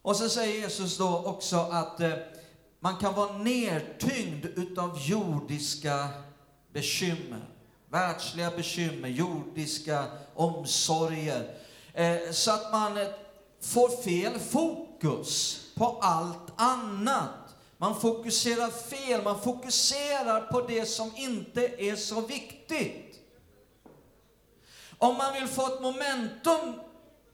Och 0.01 0.15
så 0.15 0.29
säger 0.29 0.61
Jesus 0.61 0.97
då 0.97 1.23
också 1.25 1.57
att 1.57 1.99
eh, 1.99 2.13
man 2.79 2.97
kan 2.97 3.15
vara 3.15 3.37
nedtyngd 3.37 4.45
utav 4.45 4.97
jordiska 5.01 6.09
bekymmer. 6.73 7.45
Världsliga 7.89 8.51
bekymmer, 8.51 9.09
jordiska 9.09 10.05
omsorger. 10.35 11.55
Eh, 11.93 12.31
så 12.31 12.51
att 12.51 12.71
man 12.71 12.97
eh, 12.97 13.07
får 13.61 14.03
fel 14.03 14.39
fokus 14.39 15.61
på 15.75 15.97
allt 16.01 16.51
annat. 16.55 17.29
Man 17.77 17.99
fokuserar 17.99 18.69
fel, 18.69 19.23
man 19.23 19.41
fokuserar 19.41 20.41
på 20.41 20.61
det 20.61 20.85
som 20.85 21.11
inte 21.15 21.61
är 21.77 21.95
så 21.95 22.21
viktigt. 22.21 23.19
Om 24.97 25.17
man 25.17 25.33
vill 25.33 25.47
få 25.47 25.67
ett 25.67 25.81
momentum 25.81 26.79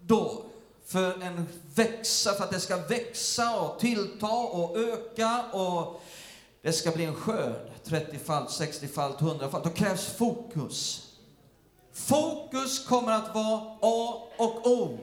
då, 0.01 0.45
för 0.85 1.21
en 1.21 1.47
växa, 1.75 2.33
för 2.33 2.43
att 2.43 2.51
det 2.51 2.59
ska 2.59 2.77
växa 2.77 3.59
och 3.59 3.79
tillta 3.79 4.27
och 4.27 4.77
öka 4.77 5.43
och 5.51 6.01
det 6.61 6.73
ska 6.73 6.91
bli 6.91 7.05
en 7.05 7.15
skörd, 7.15 7.71
30-falt, 7.83 8.49
60-falt, 8.49 9.19
100-falt, 9.19 9.63
då 9.63 9.69
krävs 9.69 10.05
fokus. 10.05 11.04
Fokus 11.95 12.85
kommer 12.85 13.11
att 13.11 13.35
vara 13.35 13.77
A 13.81 14.27
och 14.37 14.67
O. 14.67 14.97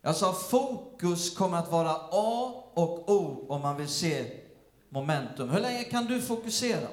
Jag 0.00 0.16
sa 0.16 0.32
fokus 0.32 1.36
kommer 1.36 1.58
att 1.58 1.70
vara 1.70 1.96
A 2.10 2.64
och 2.74 3.10
O 3.10 3.46
om 3.48 3.62
man 3.62 3.76
vill 3.76 3.88
se 3.88 4.40
momentum. 4.88 5.50
Hur 5.50 5.60
länge 5.60 5.84
kan 5.84 6.06
du 6.06 6.22
fokusera? 6.22 6.88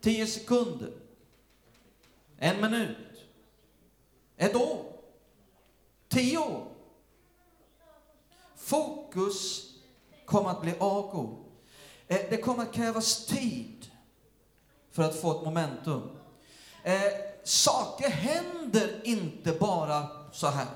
10 0.00 0.26
sekunder? 0.26 0.90
En 2.38 2.60
minut? 2.60 2.96
Ett 4.36 4.56
år? 4.56 4.84
Tio 6.08 6.38
år? 6.38 6.66
Fokus 8.56 9.70
kommer 10.26 10.50
att 10.50 10.62
bli 10.62 10.74
A 10.78 10.98
och 10.98 11.18
O. 11.18 11.44
Eh, 12.06 12.20
det 12.30 12.36
kommer 12.36 12.62
att 12.62 12.72
krävas 12.72 13.26
tid 13.26 13.81
för 14.92 15.02
att 15.02 15.20
få 15.20 15.38
ett 15.38 15.44
momentum. 15.44 16.02
Eh, 16.82 17.00
saker 17.44 18.08
händer 18.10 19.00
inte 19.04 19.52
bara 19.52 20.06
så 20.32 20.46
här. 20.46 20.66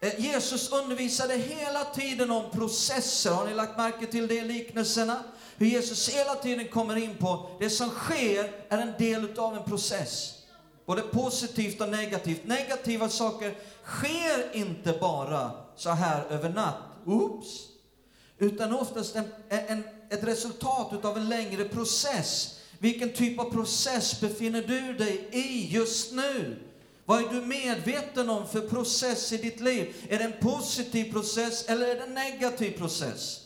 Eh, 0.00 0.20
Jesus 0.20 0.72
undervisade 0.72 1.34
hela 1.34 1.84
tiden 1.84 2.30
om 2.30 2.50
processer. 2.50 3.30
Har 3.30 3.46
ni 3.46 3.54
lagt 3.54 3.76
märke 3.76 4.06
till 4.06 4.26
det 4.26 4.34
i 4.34 4.44
liknelserna? 4.44 5.22
Hur 5.56 5.66
Jesus 5.66 6.08
hela 6.08 6.34
tiden 6.34 6.68
kommer 6.68 6.96
in 6.96 7.16
på 7.16 7.50
det 7.60 7.70
som 7.70 7.90
sker 7.90 8.52
är 8.68 8.78
en 8.78 8.92
del 8.98 9.38
av 9.38 9.56
en 9.56 9.64
process. 9.64 10.34
Både 10.86 11.02
positivt 11.02 11.80
och 11.80 11.88
negativt. 11.88 12.46
Negativa 12.46 13.08
saker 13.08 13.54
sker 13.84 14.56
inte 14.56 14.92
bara 15.00 15.50
så 15.76 15.90
här 15.90 16.24
över 16.24 16.48
natt. 16.48 16.76
Oops! 17.04 17.48
Utan 18.38 18.74
oftast 18.74 19.16
en, 19.16 19.24
en, 19.48 19.84
ett 20.14 20.24
resultat 20.24 21.04
av 21.04 21.16
en 21.16 21.28
längre 21.28 21.64
process. 21.64 22.58
Vilken 22.78 23.12
typ 23.12 23.38
av 23.38 23.50
process 23.50 24.20
befinner 24.20 24.62
du 24.62 24.92
dig 24.92 25.28
i 25.32 25.68
just 25.74 26.12
nu? 26.12 26.56
Vad 27.04 27.24
är 27.24 27.28
du 27.28 27.46
medveten 27.46 28.30
om 28.30 28.48
för 28.48 28.60
process 28.60 29.32
i 29.32 29.36
ditt 29.36 29.60
liv? 29.60 29.94
Är 30.08 30.18
det 30.18 30.24
en 30.24 30.40
positiv 30.40 31.12
process 31.12 31.64
eller 31.64 31.88
är 31.88 31.94
det 31.94 32.02
en 32.02 32.14
negativ 32.14 32.78
process? 32.78 33.43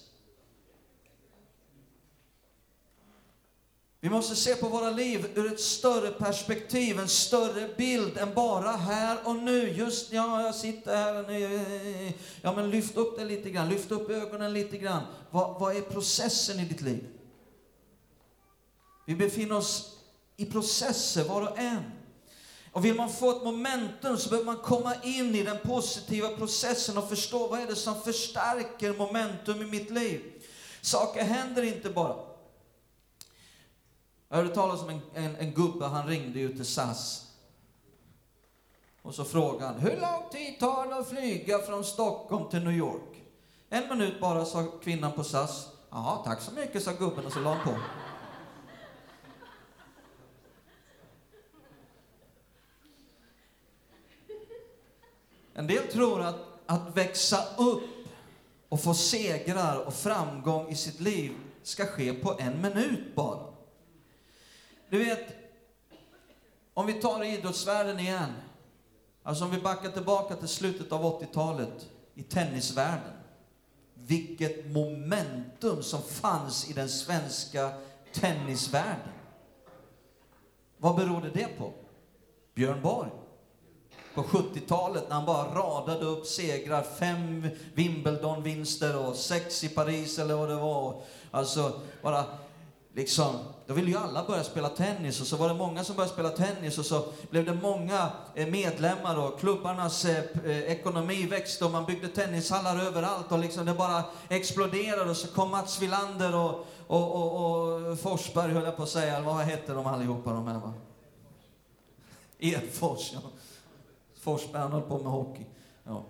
Vi 4.01 4.11
måste 4.11 4.37
se 4.37 4.55
på 4.55 4.69
våra 4.69 4.91
liv 4.91 5.27
ur 5.35 5.53
ett 5.53 5.61
större 5.61 6.11
perspektiv, 6.11 6.99
en 6.99 7.09
större 7.09 7.69
bild 7.77 8.19
än 8.19 8.35
bara 8.35 8.71
här 8.71 9.19
och 9.25 9.37
nu. 9.37 9.69
Just 9.69 10.13
ja, 10.13 10.43
jag 10.43 10.55
sitter 10.55 10.97
här 10.97 11.23
och 11.23 11.31
nu. 11.31 11.65
Ja, 12.43 12.55
men 12.57 12.71
lyft 12.71 12.97
upp 12.97 13.19
det 13.19 13.25
lite 13.25 13.51
grann, 13.51 13.69
lyft 13.69 13.91
upp 13.91 14.11
ögonen 14.11 14.53
lite 14.53 14.79
grann. 14.79 15.03
Vad, 15.31 15.61
vad 15.61 15.77
är 15.77 15.81
processen 15.81 16.61
i 16.61 16.65
ditt 16.65 16.81
liv? 16.81 17.05
Vi 19.07 19.17
befinner 19.17 19.57
oss 19.57 19.97
i 20.37 20.45
processer 20.45 21.25
var 21.25 21.43
och 21.43 21.59
en. 21.59 21.83
Och 22.73 22.85
vill 22.85 22.95
man 22.95 23.13
få 23.13 23.31
ett 23.31 23.45
momentum 23.45 24.17
så 24.17 24.29
behöver 24.29 24.47
man 24.47 24.57
komma 24.57 24.95
in 25.03 25.35
i 25.35 25.43
den 25.43 25.59
positiva 25.59 26.29
processen 26.29 26.99
och 26.99 27.09
förstå 27.09 27.47
vad 27.47 27.61
är 27.61 27.67
det 27.67 27.77
som 27.77 28.03
förstärker 28.03 28.95
momentum 28.95 29.63
i 29.63 29.67
mitt 29.67 29.91
liv. 29.91 30.21
Saker 30.81 31.23
händer 31.25 31.63
inte 31.63 31.91
bara. 31.91 32.28
Jag 34.29 34.37
hörde 34.37 34.55
talas 34.55 34.83
om 34.83 34.91
en, 34.91 35.01
en, 35.15 35.37
en 35.37 35.53
gubbe, 35.55 35.87
han 35.87 36.07
ringde 36.07 36.39
ju 36.39 36.57
till 36.57 36.67
SAS. 36.67 37.25
Och 39.03 39.15
så 39.15 39.25
frågade 39.25 39.67
han, 39.67 39.81
hur 39.81 40.01
lång 40.01 40.31
tid 40.33 40.61
tar 40.61 40.87
det 40.89 40.97
att 40.97 41.09
flyga 41.09 41.59
från 41.59 41.85
Stockholm 41.85 42.49
till 42.51 42.65
New 42.65 42.77
York? 42.77 43.25
En 43.69 43.89
minut 43.89 44.21
bara, 44.21 44.45
sa 44.45 44.65
kvinnan 44.83 45.13
på 45.13 45.25
SAS. 45.25 45.69
Ja, 45.91 46.23
tack 46.25 46.41
så 46.41 46.53
mycket, 46.53 46.83
sa 46.83 46.93
gubben 46.93 47.27
och 47.27 47.33
så 47.33 47.41
la 47.41 47.55
han 47.55 47.65
på. 47.65 47.81
En 55.55 55.67
del 55.67 55.87
tror 55.87 56.23
att, 56.23 56.37
att 56.67 56.97
växa 56.97 57.45
upp 57.59 57.85
och 58.69 58.83
få 58.83 58.95
segrar 58.95 59.87
och 59.87 59.95
framgång 59.95 60.69
i 60.69 60.77
sitt 60.77 61.01
liv 61.01 61.33
ska 61.63 61.87
ske 61.87 62.13
på 62.13 62.37
en 62.39 62.63
minut 62.63 63.15
bara. 63.15 63.58
Du 64.91 65.05
vet, 65.05 65.37
om 66.75 66.87
vi 66.87 66.93
tar 66.93 67.25
idrottsvärlden 67.25 68.01
igen. 68.01 68.33
Alltså 69.23 69.45
om 69.45 69.51
vi 69.51 69.61
backar 69.61 69.91
tillbaka 69.91 70.37
till 70.37 70.49
slutet 70.49 70.93
av 70.93 71.21
80-talet 71.21 71.89
i 72.15 72.23
tennisvärlden. 72.23 73.13
Vilket 73.95 74.67
momentum 74.67 75.83
som 75.83 76.03
fanns 76.03 76.71
i 76.71 76.73
den 76.73 76.89
svenska 76.89 77.71
tennisvärlden. 78.13 79.13
Vad 80.79 80.97
berodde 80.97 81.31
det 81.31 81.49
på? 81.59 81.73
Björn 82.55 82.83
Borg. 82.83 83.11
På 84.15 84.23
70-talet 84.23 85.09
när 85.09 85.15
han 85.15 85.27
bara 85.27 85.55
radade 85.55 86.05
upp 86.05 86.27
segrar, 86.27 86.83
fem 86.83 87.49
Wimbledon-vinster 87.75 89.09
och 89.09 89.17
sex 89.17 89.65
i 89.65 89.69
Paris 89.69 90.19
eller 90.19 90.35
vad 90.35 90.49
det 90.49 90.57
var. 90.57 91.03
Alltså 91.31 91.81
bara 92.03 92.25
liksom, 92.99 93.39
då 93.67 93.75
ville 93.75 93.91
ju 93.91 93.97
alla 93.97 94.25
börja 94.25 94.45
spela 94.45 94.69
tennis 94.69 95.21
och 95.21 95.27
så 95.27 95.37
var 95.37 95.49
det 95.49 95.55
många 95.55 95.85
som 95.85 95.97
började 95.97 96.13
spela 96.13 96.29
tennis 96.29 96.79
och 96.79 96.87
så 96.87 97.05
blev 97.31 97.45
det 97.45 97.55
många 97.55 98.11
eh, 98.35 98.47
medlemmar 98.47 99.19
och 99.19 99.41
klubbarnas 99.41 100.05
eh, 100.05 100.25
eh, 100.45 100.59
ekonomi 100.59 101.27
växte 101.27 101.65
och 101.65 101.71
man 101.71 101.85
byggde 101.85 102.09
tennishallar 102.09 102.81
överallt 102.81 103.33
och 103.33 103.39
liksom 103.39 103.67
det 103.67 103.75
bara 103.75 104.05
exploderade 104.29 105.11
och 105.11 105.17
så 105.17 105.29
kom 105.29 105.51
Mats 105.51 105.83
Wilander 105.83 106.35
och, 106.35 106.67
och, 106.87 107.17
och, 107.17 107.91
och 107.91 107.99
Forsberg 107.99 108.53
höll 108.53 108.65
jag 108.65 108.77
på 108.77 108.83
att 108.83 108.89
säga, 108.89 109.21
vad 109.21 109.37
hette 109.37 109.73
de 109.73 109.87
allihopa 109.87 110.33
de 110.33 110.47
här 110.47 110.59
va? 110.59 110.75
Edfors, 112.39 113.13
ja. 113.13 113.21
Forsberg 114.21 114.63
han 114.63 114.73
höll 114.73 114.83
på 114.83 114.99
med 114.99 115.13
hockey. 115.13 115.47
Ja. 115.85 116.05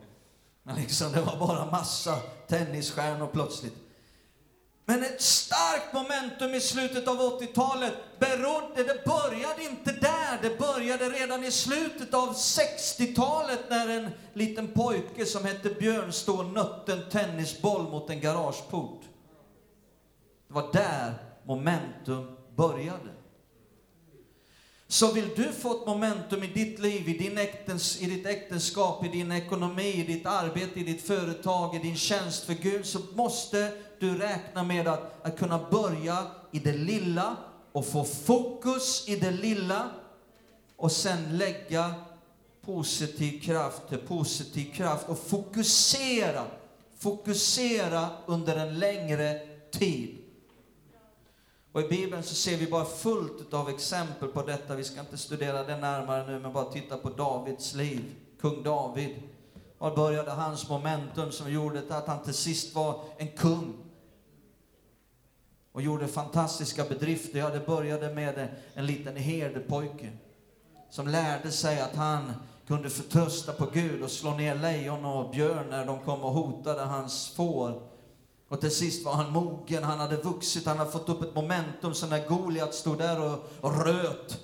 Men 0.62 0.77
liksom 0.77 1.12
det 1.12 1.20
var 1.20 1.37
bara 1.37 1.70
massa 1.70 2.16
tennisstjärnor 2.48 3.27
plötsligt. 3.33 3.88
Men 4.88 5.03
ett 5.03 5.22
starkt 5.22 5.92
momentum 5.92 6.55
i 6.55 6.61
slutet 6.61 7.09
av 7.09 7.16
80-talet 7.16 7.92
berodde, 8.18 8.83
det 8.83 9.05
började 9.05 9.62
inte 9.62 9.92
där, 9.92 10.38
det 10.42 10.59
började 10.59 11.09
redan 11.09 11.44
i 11.44 11.51
slutet 11.51 12.14
av 12.14 12.35
60-talet 12.35 13.61
när 13.70 13.88
en 13.88 14.11
liten 14.33 14.68
pojke 14.68 15.27
som 15.27 15.44
hette 15.44 15.70
Björn 15.70 16.12
stod 16.12 16.38
och 16.38 16.46
nötte 16.46 16.92
en 16.92 17.11
tennisboll 17.11 17.83
mot 17.83 18.11
en 18.11 18.20
garageport. 18.20 19.01
Det 20.48 20.55
var 20.55 20.72
där 20.72 21.14
momentum 21.44 22.37
började. 22.57 23.11
Så 24.87 25.12
vill 25.12 25.29
du 25.37 25.53
få 25.53 25.81
ett 25.81 25.87
momentum 25.87 26.42
i 26.42 26.46
ditt 26.46 26.79
liv, 26.79 27.09
i, 27.09 27.18
din 27.18 27.38
äktens, 27.38 28.03
i 28.03 28.07
ditt 28.07 28.27
äktenskap, 28.27 29.05
i 29.05 29.09
din 29.09 29.33
ekonomi, 29.33 29.92
i 29.92 30.03
ditt 30.03 30.27
arbete, 30.27 30.81
i 30.81 30.85
ditt 30.85 31.07
företag, 31.07 31.77
i 31.77 31.79
din 31.79 31.96
tjänst 31.96 32.44
för 32.44 32.55
Gud, 32.55 32.87
så 32.87 32.98
måste 33.14 33.72
du 34.00 34.18
räknar 34.18 34.64
med 34.64 34.88
att, 34.88 35.26
att 35.26 35.38
kunna 35.38 35.61
börja 35.70 36.26
i 36.50 36.58
det 36.58 36.72
lilla 36.72 37.37
och 37.72 37.87
få 37.87 38.04
fokus 38.04 39.08
i 39.08 39.16
det 39.16 39.30
lilla 39.30 39.90
och 40.76 40.92
sen 40.92 41.38
lägga 41.38 41.94
positiv 42.61 43.40
kraft 43.40 43.88
till 43.88 43.98
positiv 43.98 44.72
kraft 44.72 45.08
och 45.08 45.18
fokusera, 45.18 46.44
fokusera 46.98 48.08
under 48.26 48.56
en 48.56 48.78
längre 48.78 49.40
tid. 49.70 50.18
Och 51.72 51.80
I 51.80 51.88
Bibeln 51.88 52.22
så 52.22 52.34
ser 52.34 52.56
vi 52.56 52.66
bara 52.66 52.84
fullt 52.84 53.54
av 53.54 53.68
exempel 53.68 54.28
på 54.28 54.42
detta. 54.42 54.74
Vi 54.74 54.84
ska 54.84 55.00
inte 55.00 55.18
studera 55.18 55.64
det 55.64 55.76
närmare 55.76 56.26
nu, 56.26 56.38
men 56.38 56.52
bara 56.52 56.64
titta 56.64 56.96
på 56.96 57.11
Davids 57.11 57.74
liv. 57.74 58.14
Kung 58.40 58.62
David. 58.62 59.22
Var 59.78 59.96
började 59.96 60.30
hans 60.30 60.68
momentum 60.68 61.32
som 61.32 61.52
gjorde 61.52 61.82
att 61.96 62.06
han 62.06 62.24
till 62.24 62.34
sist 62.34 62.74
var 62.74 63.04
en 63.16 63.28
kung? 63.28 63.74
Och 65.79 65.83
gjorde 65.83 66.09
fantastiska 66.09 66.85
bedrifter. 66.85 67.38
Ja, 67.38 67.51
det 67.51 67.67
började 67.67 68.14
med 68.14 68.49
en 68.75 68.87
liten 68.87 69.17
herdepojke 69.17 70.11
som 70.91 71.09
lärde 71.09 71.53
sig 71.53 71.81
att 71.81 71.97
han 71.97 72.33
kunde 72.67 72.91
förtrösta 72.91 73.53
på 73.53 73.67
Gud 73.73 74.03
och 74.03 74.11
slå 74.11 74.35
ner 74.35 74.55
lejon 74.55 75.05
och 75.05 75.31
björn 75.31 75.67
när 75.71 75.87
de 75.87 75.99
kom 75.99 76.21
och 76.21 76.33
hotade 76.33 76.83
hans 76.83 77.29
får. 77.37 77.83
Och 78.49 78.61
till 78.61 78.71
sist 78.71 79.05
var 79.05 79.12
han 79.12 79.33
mogen, 79.33 79.83
han 79.83 79.99
hade 79.99 80.17
vuxit, 80.17 80.67
han 80.67 80.79
hade 80.79 80.91
fått 80.91 81.09
upp 81.09 81.23
ett 81.23 81.35
momentum 81.35 81.95
så 81.95 82.07
när 82.07 82.29
Goliat 82.29 82.75
stod 82.75 82.99
där 82.99 83.25
och, 83.25 83.51
och 83.61 83.87
röt 83.87 84.41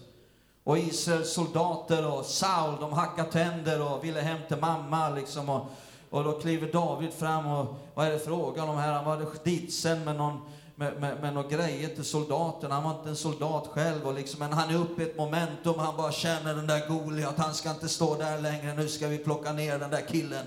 och 0.65 0.79
Israels 0.79 1.33
soldater 1.33 2.07
och 2.13 2.25
Saul, 2.25 2.81
de 2.81 2.93
hackade 2.93 3.33
tänder 3.33 3.93
och 3.93 4.05
ville 4.05 4.21
hem 4.21 4.39
till 4.49 4.59
mamma 4.61 5.11
liksom. 5.11 5.49
Och, 5.49 5.67
och 6.11 6.25
då 6.25 6.33
kliver 6.41 6.73
David 6.73 7.13
fram 7.13 7.47
och 7.47 7.75
vad 7.95 8.07
är 8.07 8.11
det 8.11 8.19
frågan 8.19 8.69
om 8.69 8.77
här? 8.77 8.93
Han 8.93 9.05
var 9.05 9.27
ditsänd 9.45 10.05
med 10.05 10.17
någon 10.17 10.41
med, 10.75 11.01
med, 11.01 11.21
med 11.21 11.35
några 11.35 11.49
grejer 11.49 11.89
till 11.89 12.05
soldaterna. 12.05 12.75
Han 12.75 12.85
var 12.85 12.99
inte 12.99 13.09
en 13.09 13.17
soldat 13.17 13.67
själv, 13.67 14.07
och 14.07 14.15
liksom, 14.15 14.41
men 14.41 14.53
han 14.53 14.71
är 14.71 14.79
uppe 14.79 15.03
i 15.03 15.05
ett 15.05 15.17
momentum. 15.17 15.79
Han 15.79 15.97
bara 15.97 16.13
känner 16.13 16.55
den 16.55 16.67
där 16.67 16.89
Goliat, 16.89 17.39
han 17.39 17.55
ska 17.55 17.71
inte 17.71 17.89
stå 17.89 18.15
där 18.15 18.41
längre. 18.41 18.75
Nu 18.75 18.89
ska 18.89 19.09
vi 19.09 19.19
plocka 19.19 19.53
ner 19.53 19.79
den 19.79 19.91
där 19.91 20.07
killen. 20.09 20.47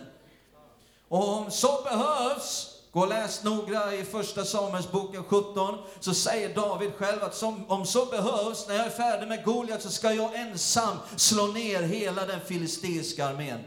Och 1.08 1.38
om 1.38 1.52
så 1.52 1.82
behövs 1.84 2.78
Gå 2.92 3.04
och 3.04 3.10
läs 3.10 3.44
noga 3.44 3.94
i 3.94 4.04
första 4.04 4.46
Samuelsboken 4.46 5.24
17, 5.24 5.78
så 6.00 6.14
säger 6.14 6.56
David 6.56 6.94
själv 6.94 7.24
att 7.24 7.36
som, 7.36 7.72
om 7.72 7.86
så 7.86 8.06
behövs, 8.06 8.68
när 8.68 8.76
jag 8.76 8.86
är 8.86 8.90
färdig 8.90 9.28
med 9.28 9.46
Goliat, 9.46 9.82
så 9.82 9.90
ska 9.90 10.14
jag 10.14 10.36
ensam 10.36 10.98
slå 11.16 11.48
ner 11.48 11.82
hela 11.82 12.26
den 12.26 12.40
filisteiska 12.40 13.28
armén. 13.28 13.60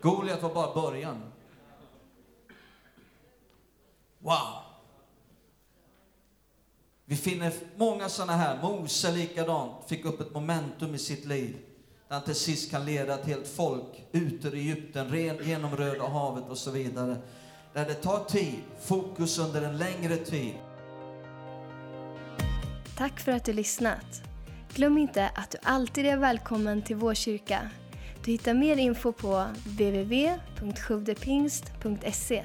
Goliat 0.00 0.42
var 0.42 0.54
bara 0.54 0.74
början. 0.74 1.22
Wow! 4.18 4.61
Vi 7.12 7.16
finner 7.16 7.52
många 7.76 8.08
sådana 8.08 8.32
här. 8.32 8.62
Mose 8.62 9.12
likadant, 9.12 9.72
fick 9.86 10.04
upp 10.04 10.20
ett 10.20 10.34
momentum 10.34 10.94
i 10.94 10.98
sitt 10.98 11.24
liv 11.24 11.56
där 12.08 12.14
han 12.14 12.24
till 12.24 12.34
sist 12.34 12.70
kan 12.70 12.84
leda 12.84 13.14
ett 13.14 13.26
helt 13.26 13.48
folk 13.48 14.04
ut 14.12 14.44
ur 14.44 14.54
Egypten, 14.54 15.36
genom 15.44 15.76
Röda 15.76 16.08
havet 16.08 16.44
och 16.48 16.58
så 16.58 16.70
vidare. 16.70 17.16
Där 17.72 17.86
det 17.86 17.94
tar 17.94 18.24
tid, 18.24 18.54
fokus 18.80 19.38
under 19.38 19.62
en 19.62 19.78
längre 19.78 20.16
tid. 20.16 20.54
Tack 22.96 23.20
för 23.20 23.32
att 23.32 23.44
du 23.44 23.52
lyssnat. 23.52 24.22
Glöm 24.74 24.98
inte 24.98 25.30
att 25.34 25.50
du 25.50 25.58
alltid 25.62 26.06
är 26.06 26.16
välkommen 26.16 26.82
till 26.82 26.96
vår 26.96 27.14
kyrka. 27.14 27.70
Du 28.24 28.30
hittar 28.30 28.54
mer 28.54 28.76
info 28.76 29.12
på 29.12 29.46
www.sjuvdepingst.se 29.64 32.44